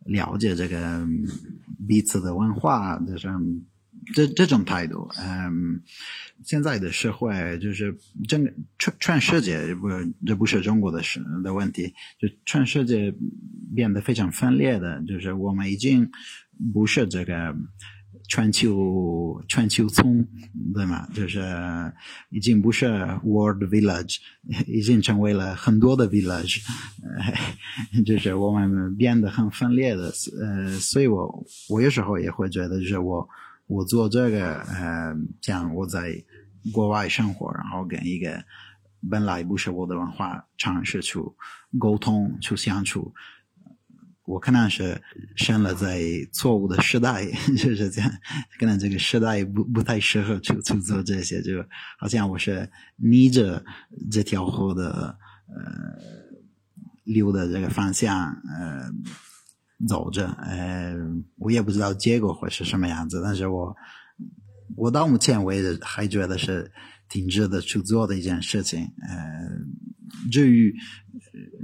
[0.07, 1.07] 了解这个
[1.87, 3.29] 彼此的文化，就是
[4.15, 5.09] 这这种态度。
[5.19, 5.81] 嗯，
[6.45, 7.97] 现在的社会就是
[8.29, 9.89] 整个全全世界不
[10.27, 13.15] 这不是中国的事的问题，就全世界
[13.75, 16.11] 变得非常分裂的，就是我们已经
[16.73, 17.57] 不是这个。
[18.29, 20.25] 全球全球村，
[20.73, 21.09] 对吗？
[21.13, 21.43] 就是
[22.29, 22.87] 已经不是
[23.25, 24.19] World Village，
[24.69, 26.63] 已经成为了很多的 Village，
[28.07, 30.13] 就是我们变得很分裂的。
[30.41, 33.29] 呃，所以我我有时候也会觉得，就是我
[33.71, 36.25] 我做这个，呃，像我在
[36.73, 38.45] 国外生活，然后跟一个
[39.09, 41.21] 本来不是我的文化尝试去
[41.79, 43.15] 沟通、去相处。
[44.25, 45.01] 我可能是
[45.37, 46.03] 生了在
[46.33, 47.25] 错误的时代，
[47.57, 48.11] 就是这样，
[48.59, 51.65] 可能这个时代不不太适合去去做这些，就
[51.97, 53.65] 好像我是逆着
[54.11, 55.17] 这条河的
[55.49, 56.03] 呃
[57.05, 58.91] 流的这个方向呃
[59.89, 60.95] 走着，呃，
[61.37, 63.77] 我也不知道结果会是什么样子，但是我
[64.77, 66.71] 我到目前为止还觉得是
[67.09, 69.49] 挺值得去做的一件事情，呃，
[70.31, 70.75] 至于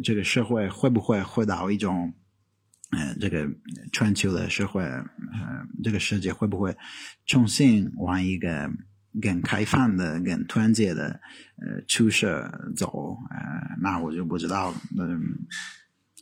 [0.03, 2.15] 这个社会会不会回到一种。
[2.93, 3.45] 呃，这个
[3.93, 5.05] 全球的社会，呃，
[5.83, 6.75] 这个世界会不会
[7.27, 8.71] 重新往一个
[9.21, 11.21] 更开放的、更团结的
[11.61, 13.19] 呃趋势走？
[13.29, 15.21] 呃，那我就不知道了，嗯，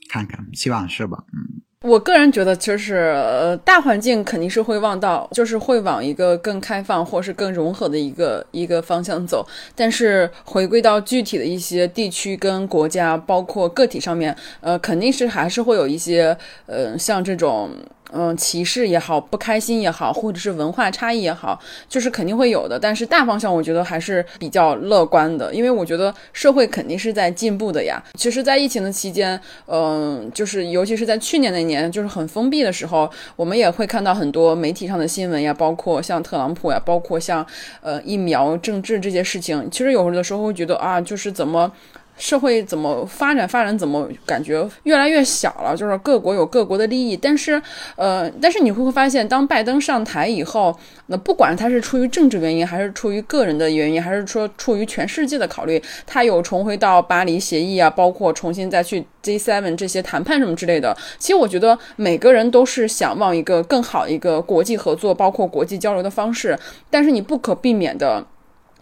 [0.09, 1.23] 看看，希望是吧？
[1.35, 1.64] 嗯。
[1.85, 9.47] 我个人觉得，就是呃，大环境肯定是会往到，就是会往一个更开放或是更融合的一个一个方向走。
[9.77, 17.71] 但是回归到具体的一些地区跟国家，包括个体上面，呃，肯定是还是会有一些，呃，像这种。
[18.15, 22.79] 嗯，歧视也好，不开心也好，或者是文化差异也好，就是肯定会有的。
[22.79, 28.03] 但是大方向我觉得还是比较乐观的，因为我觉得社会肯定是在进步的呀。
[28.15, 37.45] 其实，在疫情的期间，嗯，就是尤其是在去年那年，就是很封闭的时候，我们也会看到很多媒体上的新闻呀，包括像特朗普呀，包括像
[37.81, 39.69] 呃疫苗、政治这些事情。
[39.71, 41.73] 其实有的时候会觉得啊，就是怎么。
[42.17, 43.49] 社会怎么发展？
[43.49, 45.77] 发展怎么感觉越来越小了？
[45.77, 47.61] 就是各国有各国的利益，但是，
[47.97, 60.97] 呃，但是你会发现，当拜登上台以后，那不管他是出于政治原因，还是出于个人的原因，还是说出于全世界的考虑，他有重回到巴黎协议啊，包括重新再去 G7 这些谈判什么之类的。
[61.19, 66.59] 其实我觉得每个人都是想往一个更好一个国际合作，包括国际交流的方式，
[66.91, 68.25] 但是你不可避免的。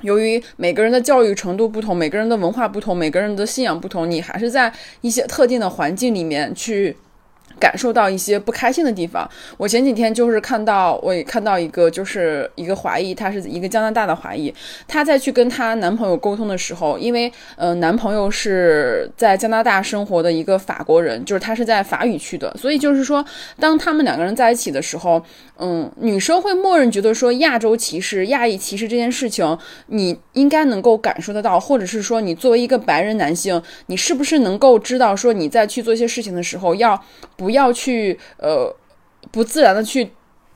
[0.03, 6.97] 由于每个人的教育程度不同，每个人的文化不同，每个人的信仰不同，你还是在一些特定的环境里面去。
[7.63, 9.31] 感受到一些不开心的地方。
[9.57, 14.53] 我前几天就是看到，我也看到一个，就是一个华裔，她是一个加拿大的华裔，
[14.89, 23.25] 她在去跟她男朋友沟通的时候，因为呃，男朋友是在加拿大生活的一个法国人，就是他是在法语区的，所以就是说，
[23.61, 25.23] 当他们两个人在一起的时候，
[25.59, 29.57] 嗯，女生会默认觉得说亚洲歧视、亚裔歧视这件事情，
[29.87, 37.01] 你应该能够感受得到，或者是说你作为一个白人男性，你是不是能够知道说你在去做一些事情的时候要
[37.37, 37.52] 不。
[37.53, 38.75] 要去呃
[39.31, 40.11] 不自然的去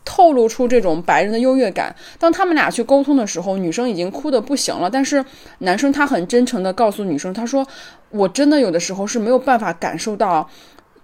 [0.05, 1.95] 透露出这种白人的优越感。
[2.19, 5.25] 当他们俩去沟通的时候，女生已经哭的不行了，但是
[5.59, 7.67] 男生他很真诚的告诉女生，他说
[8.11, 10.49] ：“我真的有的时候是没有办法感受到，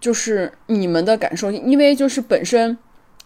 [0.00, 2.76] 就是你们的感受，因为就是本身。”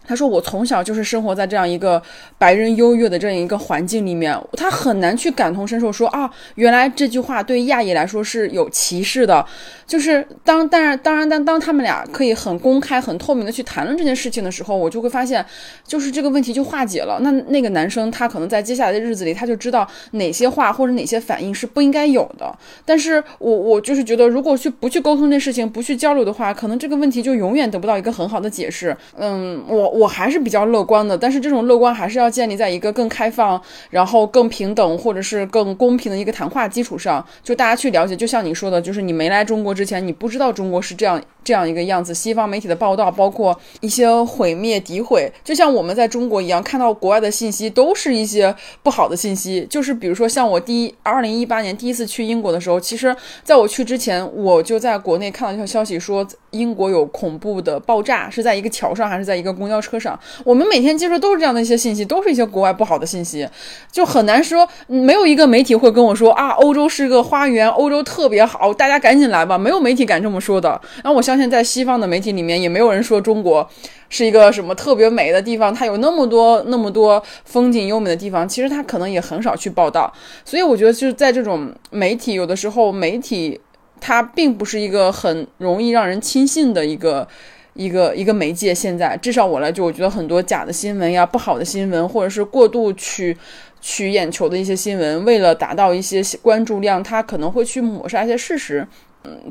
[0.08, 2.00] 他说：“我从小就是生活在这样一个
[2.38, 5.92] 白人优越的这样一个环境里面，他很难去感同身受。
[5.92, 9.44] 说啊，原来这句话对亚裔来说是有歧视的。
[9.86, 15.44] 就是当当然当然当当他们俩可以很公开、很透明的去谈论这件事情的时候，我就会发现，
[15.86, 17.18] 就是这个问题就化解了。
[17.22, 22.56] 那那个男生他可能在接下来的日子里，他就知道哪些话或者哪些反应是不应该有的。
[22.84, 28.96] 但是我我就是觉得，如果去不去沟通这事情，不去交流的话，可能这个问题就永远得不到一个很好的解释。
[29.16, 29.96] 嗯，我。
[29.96, 33.58] 我还是比较乐观的，但是这种乐观还是要建立在一个更开放、
[33.88, 38.14] 然后更平等或者是更公平的一个谈话基础上，就大家去了解。
[38.14, 41.22] 就像你说的，就是你没来中国之前，你不知道中国是这样。
[41.46, 48.52] 这样一个样子，西方媒体的报道，包括一些毁灭、诋毁，就像我们在中国一样，看到国外的信息都是一些
[48.82, 49.64] 不好的信息。
[49.70, 53.14] 就是比如说，像我第一二零一八年第一次去英国的时候，其实
[53.44, 60.18] 在我去之前，我就在国内看到一条消息，说英国有恐怖的爆炸，是在一个桥上还是在一个公交车上？
[60.44, 63.48] 我们每天接触都是这样的一些信息，都是一些国外不好的信息，
[63.92, 70.70] 就很难说，没有一个媒体会跟我说啊，欧洲是个花园，欧洲特别好，大家赶紧来吧，没有媒体敢这么说的。
[71.04, 71.36] 然后我相。
[71.36, 73.68] 信在西方的媒体里面也没有人说中国
[74.08, 80.10] 是一个什么特别美的地方，它有那么多那么多风景优美的地方，其实它可能也很少去报道。
[80.46, 83.60] 所以我觉得就是在这种媒体，有的时候媒体
[84.00, 87.28] 它并不是一个很容易让人轻信的一个
[87.74, 88.74] 一个一个媒介。
[88.74, 93.36] 现在至少我来就我觉得很多假的新闻呀、不好的新闻，或者是过度去
[93.82, 98.88] 取眼球的一些新闻，为了达到一些关注量，它可能会去抹杀一些事实。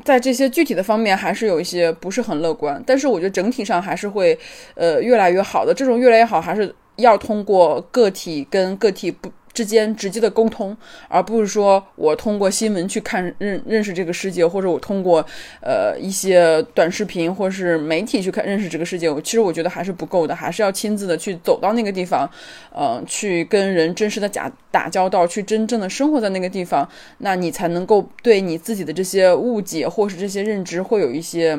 [0.04, 4.38] 在这些具体的方面，还是有一些不是很乐观，但是我觉得整体上还是会，
[4.74, 5.72] 呃，越来越好的。
[5.72, 9.30] 这种越来越好，还是要通过个体跟个体不。
[9.56, 10.76] 之间直接的沟通，
[11.08, 15.24] 而不是说我通过新闻去看认认识这个世界，或者我通过
[15.62, 19.08] 呃一些短视频或者是媒体去看认识这个世界。
[19.08, 22.30] 我其实我觉得还是不够的，还是要亲自的去走到那个地方，
[22.70, 26.86] 呃，去跟人真实的假打交道，去真正的生活在那个地方，
[27.18, 31.58] 那你才能够对你自己的这些误解或是这些认知会有一些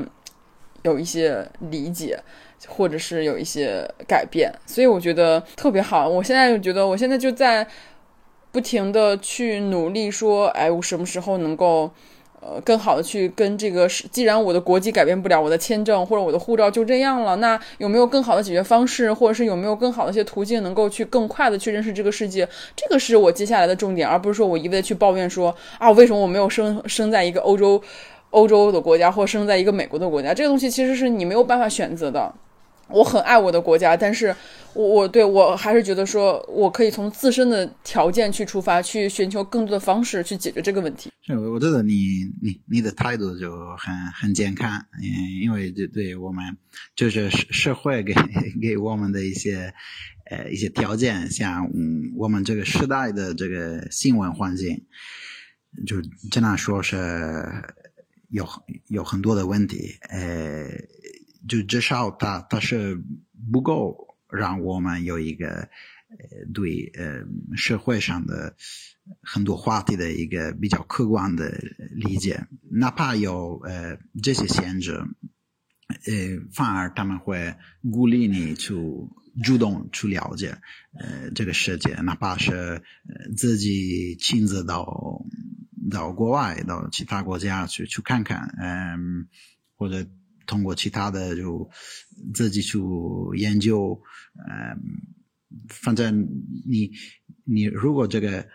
[0.84, 2.20] 有一些理解。
[2.66, 6.10] 或者是有一些改变，所以我觉得特别好。
[6.10, 7.66] 我现在就觉得，我现在就在
[8.52, 11.92] 不停的去努力，说，哎，我什么时候能够，
[12.40, 22.48] 呃，更好的去跟这个，既然我的国籍改变不了，我的签证或者我的护照就这样了，那有没有更好的解决方式，或者是有没有更好的一些途径，能够去更快的去认识这个世界？
[22.76, 27.80] 这个是我接下来的重点，而不是说我一味的去抱怨说，啊，为什么我没有生生在一个欧洲，
[28.32, 30.34] 欧洲的国家，或生在一个美国的国家？
[30.34, 32.34] 这个东西其实是你没有办法选择的。
[32.90, 34.34] 我很爱我的国家，但是
[34.74, 41.10] 我我对我还是觉得说，我可以从自身的条件去出发，去寻求更多的方式去解决这个问题。
[41.22, 41.94] 是，我觉得你
[42.42, 45.04] 你你的态度就很很健康，嗯，
[45.42, 46.56] 因为对对我们
[46.96, 48.14] 就是社社会给
[48.62, 49.74] 给我们的一些
[50.30, 54.86] 呃一些条件，像嗯我们这个时代的这个新闻环境，
[55.86, 57.46] 就真的说是
[58.30, 58.48] 有
[58.88, 60.68] 有很多的问题，呃。
[61.48, 63.02] 就至少它它是
[63.52, 65.48] 不够让我们有一个
[66.10, 67.26] 呃对呃
[67.56, 68.56] 社会上的
[69.22, 71.50] 很多话题的一个比较客观的
[71.92, 75.02] 理解，哪怕有呃这些限制，
[75.88, 77.56] 呃反而他们会
[77.92, 78.76] 鼓励你去
[79.44, 80.58] 主动去了解
[81.00, 85.26] 呃这个世界，哪怕是呃自己亲自到
[85.90, 89.28] 到国外到其他国家去去看看，嗯、
[89.78, 90.06] 或者
[90.48, 91.70] 通过其他的就
[92.34, 92.80] 自己去
[93.36, 94.02] 研究，
[94.50, 94.80] 嗯、
[95.68, 96.28] 反正
[96.66, 96.92] 你
[97.44, 98.48] 你如果这个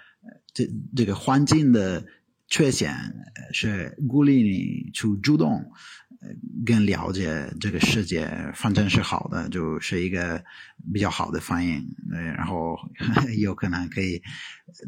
[0.55, 2.05] 这这个环境的
[2.49, 2.97] 缺陷
[3.53, 5.70] 是鼓励你去主动
[6.22, 6.28] 呃
[6.64, 10.43] 更了解这个世界，反正是好的，就是一个
[10.93, 12.76] 比较好的反应，呃，然后
[13.38, 14.22] 有可能可以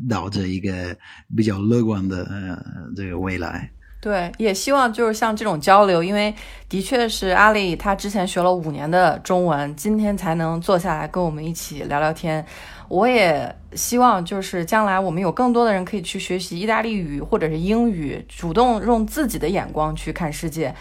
[0.09, 0.98] 导致一个
[1.36, 3.74] 比较乐观的呃这个未来。
[4.05, 6.34] 对，也希望就是像这种交流，因为
[6.68, 12.44] 的确是阿里他之前学了五年的中文，今天才能坐下来跟我们一起聊聊天。
[12.90, 20.74] 我也希望就是将来我们有更多的人可以去学习意大利语或者是英语，主动用自己的眼光去看世界。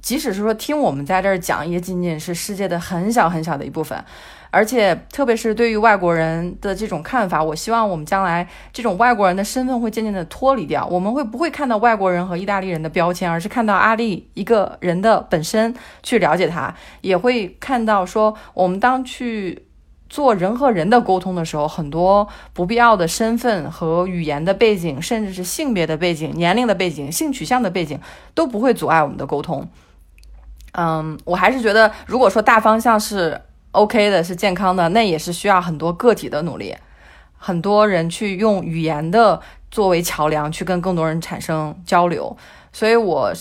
[0.00, 4.04] 即使是说听我们在这儿讲，也仅仅是世界的很小很小的一部分。
[4.52, 10.84] 而且，特别是对于外国人的这种看法，我希望我们将来这种外国人的身份会渐渐的脱离掉。
[10.90, 15.72] 我们会不会看到外国人和意大利人的标签，而是看到阿丽一个人的本身
[16.02, 19.66] 去了解他，也会看到说我们当去
[20.08, 28.00] 做人和人的沟通的时候，很多不必要的身份和语言的背景，甚至是性别的背景、年龄的背景、性取向的背景，
[28.34, 29.68] 都不会阻碍我们的沟通。
[30.72, 33.40] 嗯，我还是觉得，如果说大方向是
[33.72, 36.76] OK 的，是健康的，那也是需要很多个体的努力，
[37.36, 39.40] 很多人去用语言的
[39.70, 42.36] 作为桥梁，去跟更多人产生交流。
[42.72, 43.32] 所以我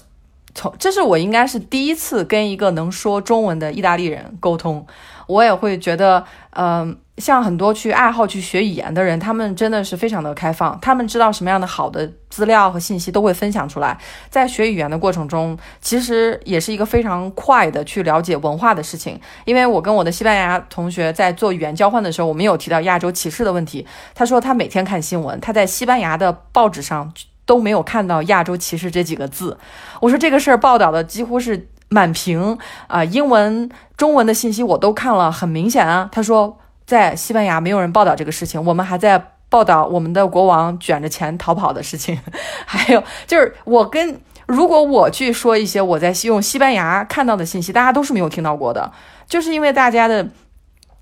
[0.56, 4.86] 从这是我应该是第一次跟一个能说中文的意大利人沟通，
[5.28, 13.98] 我也会觉得，嗯、像很多去爱好去学语言的人，他们真的是非常的开放，他们知道什么样的好的资料和信息都会分享出来。
[14.30, 19.20] 在学语言的过程中，其实也是一个非常快的去了解文化的事情。
[19.46, 23.86] 因为我跟我的西班牙同学在做语言交换的时候，我们有提到亚洲歧视的问题。
[24.16, 27.12] 他说他每天看新闻，他在西班牙的报纸上
[27.46, 29.58] 都没有看到亚洲歧视这几个字。
[30.00, 32.56] 我说这个事儿报道的几乎是满屏
[32.86, 33.68] 啊、英文、
[33.98, 36.08] 中文的信息我都看了，很明显啊。
[36.12, 36.59] 他说
[36.90, 42.20] 在西班牙没有人报道这个事情，我们还在报道我们的国王卷着钱逃跑的事情，
[42.66, 48.92] 还有就是我跟如果我去说一些我在用西班牙看到的信息，大家都是没有听到过的，
[49.28, 50.28] 就是因为大家的。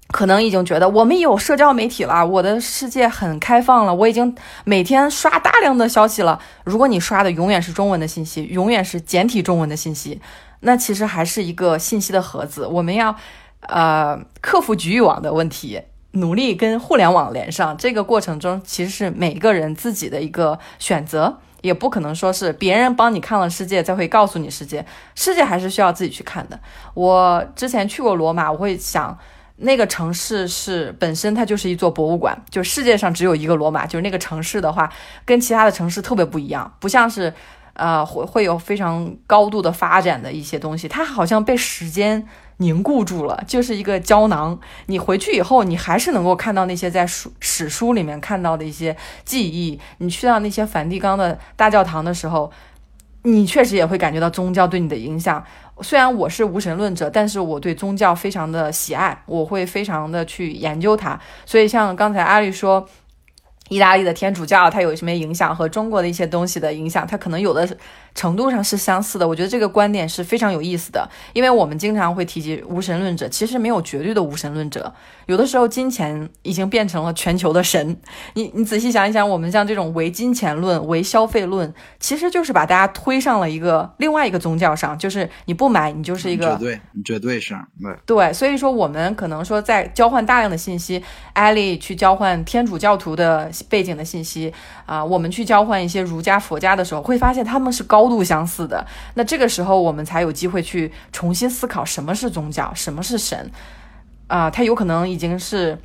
[0.09, 4.33] 可能已经觉得我们有社交媒体了，我的世界很开放了，我已经
[4.63, 6.39] 每天刷大量的消息了。
[6.63, 10.21] 如果你刷的永远是中文的信息，永远是简体中文的信息，
[10.61, 12.65] 那其实还是一个信息的盒子。
[12.65, 13.13] 我们要
[13.67, 17.77] 呃克服局域网的问题，努力跟互联网连上。
[17.77, 26.59] 这个过程中，其实是每个人自己的一个选择，也不可能说是别人帮你看了世界才会告诉你世界，世界还是需要自己去看的。
[26.93, 29.17] 我之前去过罗马，我会想。
[29.59, 34.87] 那个城市是本身它就是一座博物馆，就世界上只有一个罗马，就是那个城市的话，
[35.25, 37.33] 跟其他的城市特别不一样，不像是，
[37.73, 42.23] 呃，会会有非常高度的发展的一些东西，它好像被时间
[42.57, 44.59] 凝固住了，就是一个胶囊。
[44.87, 49.79] 你回去以后，你还是能够看到那些在书史书里面看到的一些记忆。
[49.99, 52.51] 你去到那些梵蒂冈的大教堂的时候，
[53.23, 55.43] 你确实也会感觉到宗教对你的影响。
[55.81, 61.19] 虽然我是无神论者，但是我对宗教非常的喜爱，我会非常的去研究它。
[61.45, 62.87] 所以像刚才阿丽说，
[63.69, 67.77] 意大利的天主教它有什么影响和中国的一些东西的影响，它可能有的
[68.17, 69.27] 程度上是相似的。
[69.27, 74.91] 我觉得这个观点是非常有意思的，因为我们经常会提及无神论者，其实没有绝对的无神论者。
[75.27, 77.95] 有的时候，金钱已经变成了全球的神。
[78.33, 87.93] 你你仔细想一想，我们像这种唯金钱论、唯消费论，其实就是把大家推上了一个另外一个宗教上，就是你不买，你就是一个绝对绝对是对。
[88.05, 91.03] 对，所以说我们可能说在交换大量的信息，
[91.33, 94.53] 艾丽去交换天主教徒的背景的信息
[94.85, 98.85] 啊、我们去交换一些儒家、佛家的时候，会发现他们是高度相似的。
[99.15, 103.49] 那这个时候我们才有机会去重新思考什么是宗教，什么是神
[104.27, 105.77] 啊、它有可能已经是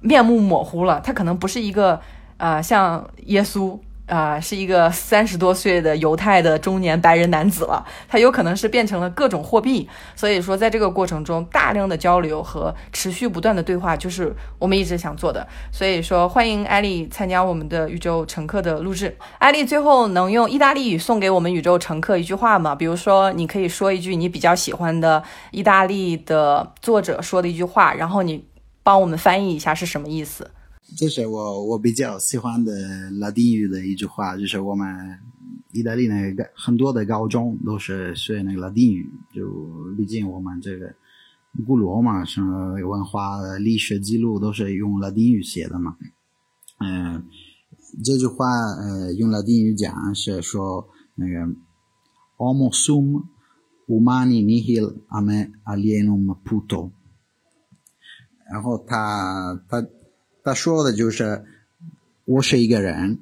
[0.00, 2.00] 面目模糊了，它可能不是一个
[2.36, 9.88] 啊像耶稣啊，是一个三十多岁的犹太的中年白人男子了，他有可能是变成了各种货币。
[10.14, 15.48] 所以说，在这个过程中，大量的交流和持续不断的对话，就是我们一直想做的。
[15.72, 19.16] 所以说，欢迎艾丽参加我们的宇宙乘客的录制。
[19.38, 22.74] 艾丽，最后能用意大利语送给我们宇宙乘客一句话吗？
[22.74, 28.44] 比如说，你可以说一句你比较喜欢的意大利的作者说的一句话，然后你
[28.82, 30.50] 帮我们翻译一下是什么意思。
[30.96, 35.18] 这是我我比较喜欢的拉丁语的一句话，就是我们
[35.72, 39.42] 意大利那个很多的高中都是学那个拉丁语，就
[39.96, 40.94] 毕竟我们这个
[41.66, 45.96] 古罗马什么文化历史记录都是用拉丁语写的嘛。
[46.78, 47.24] 嗯，
[48.04, 51.46] 这句话呃用拉丁语讲是说那个
[52.36, 53.24] “homo sum
[53.88, 56.90] humani nihil a me alienum puto”，
[58.52, 59.84] 然后他他。
[60.44, 61.42] 他说的就是
[62.26, 63.18] 我是一个人，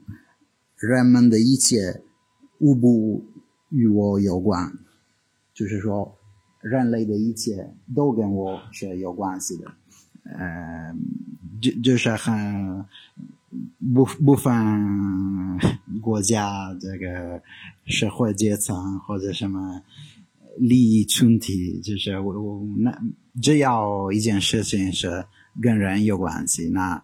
[0.76, 2.02] 人们的一切
[2.58, 3.24] 无不
[3.68, 4.72] 与我有关，
[5.54, 6.18] 就是说
[6.60, 9.72] 人类的一切都跟我是有关系的，
[10.36, 10.92] 呃，
[11.60, 12.84] 就就是很
[13.94, 15.60] 不不分
[16.00, 17.40] 国家这个
[17.84, 19.80] 社会阶层或者什么
[20.58, 23.00] 利益群体，就是我我那
[23.40, 25.24] 只要一件事情是
[25.60, 27.00] 跟人有关系，那。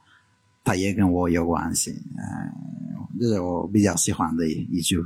[0.69, 4.99] 他也跟我有关系，嗯，这是我比较喜欢的一一句。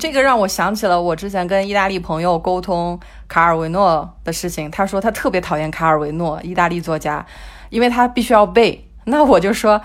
[0.00, 2.98] 这个让我想起了我之前跟意大利朋友沟通
[3.28, 4.70] 卡尔维诺的事情。
[4.70, 7.24] 他说他特别讨厌卡尔维诺，意大利作家，
[7.68, 8.88] 因为他必须要背。
[9.04, 9.78] 那我就说，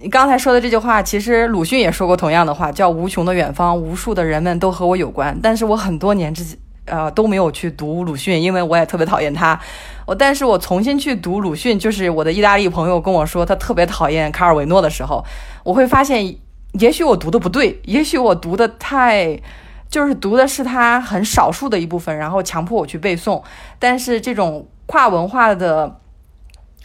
[0.00, 5.38] 你刚才说的这句话，其实鲁迅也说过同样的话，叫“无穷的远方，无数的人们都和我有关”。
[5.40, 9.58] 但是我很多年之前呃都没有去读鲁迅，因为我也特别讨厌他。
[10.06, 15.24] 我，但是我重新去读鲁迅，就是我的意大利朋友跟我说他特别讨厌卡尔维诺的时候，
[15.62, 16.36] 我会发现，
[16.72, 19.40] 也许我读的不对，也许我读的太，
[19.88, 23.42] 就是读的是他很少数的一部分，然后强迫我去背诵。
[23.78, 26.00] 但是这种跨文化的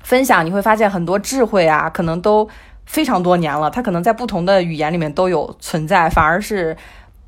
[0.01, 2.47] 分享，你会发现很多智慧啊，可能都
[2.85, 6.77] 非常多年了，它可能在不同的语言里面都有存在，反而是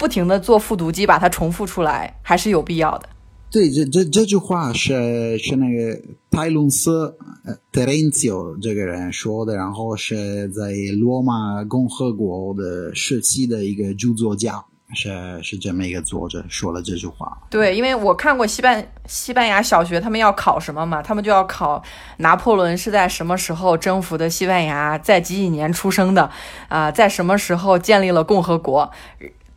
[0.01, 3.07] 不停的做复读机把它重复出来，还是有必要的。
[3.51, 14.63] 对，这这这句话是是那个泰隆斯呃 Terenzio 这个人说的，然后是在罗马共和国的时期的一个著作家，
[14.95, 17.37] 是是这么一个作者说了这句话。
[17.51, 20.99] 对，因为我看过西班西班牙小学，他们要考什么嘛？
[20.99, 21.83] 他们就要考
[22.17, 26.27] 拿破仑是在什么时候征服的西班牙，在几几年出生的
[26.69, 28.89] 啊，在什么时候建立了共和国。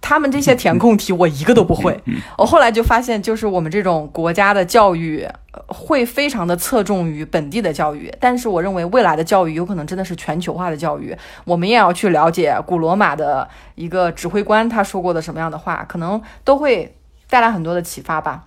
[0.07, 1.98] 他们这些填空题我一个都不会，
[2.36, 5.26] 我后来就发现，就是我们这种国家的教育
[5.66, 16.94] 会非常的侧重于本地的教育，但是我认为未来的教育有可能真的是全球化的教育，我们也要去了解古罗马的一个指挥官他说过的什么样的话，可能都会
[17.30, 18.44] 带来很多的启发吧。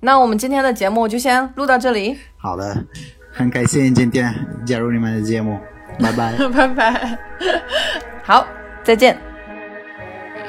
[0.00, 2.18] 那我们今天的节目就先录到这里。
[2.36, 2.54] 好。
[2.54, 2.84] 的，
[3.32, 4.34] 很开心今天
[4.66, 5.58] 加入你们的节目，
[5.98, 7.18] 拜拜， 拜拜，
[8.22, 8.46] 好，
[8.84, 9.27] 再见。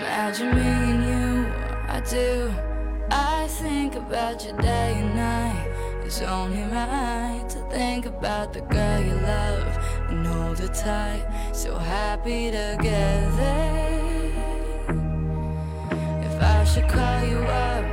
[0.10, 1.54] Imagine me and you,
[1.88, 2.52] I do.
[3.12, 5.68] I think about you day and night.
[6.04, 9.68] It's only right to think about the girl you love
[10.10, 11.24] and hold her tight.
[11.54, 13.60] So happy together.
[16.28, 17.86] If I should call you up,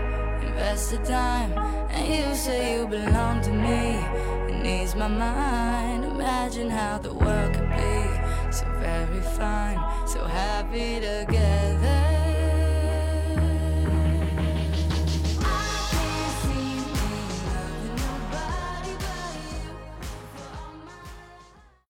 [0.43, 1.53] invest the time,
[1.91, 4.01] and you say you belong to me,
[4.49, 6.07] it needs my mind.
[6.07, 11.96] Imagine how the world could be so very fine, so happy together.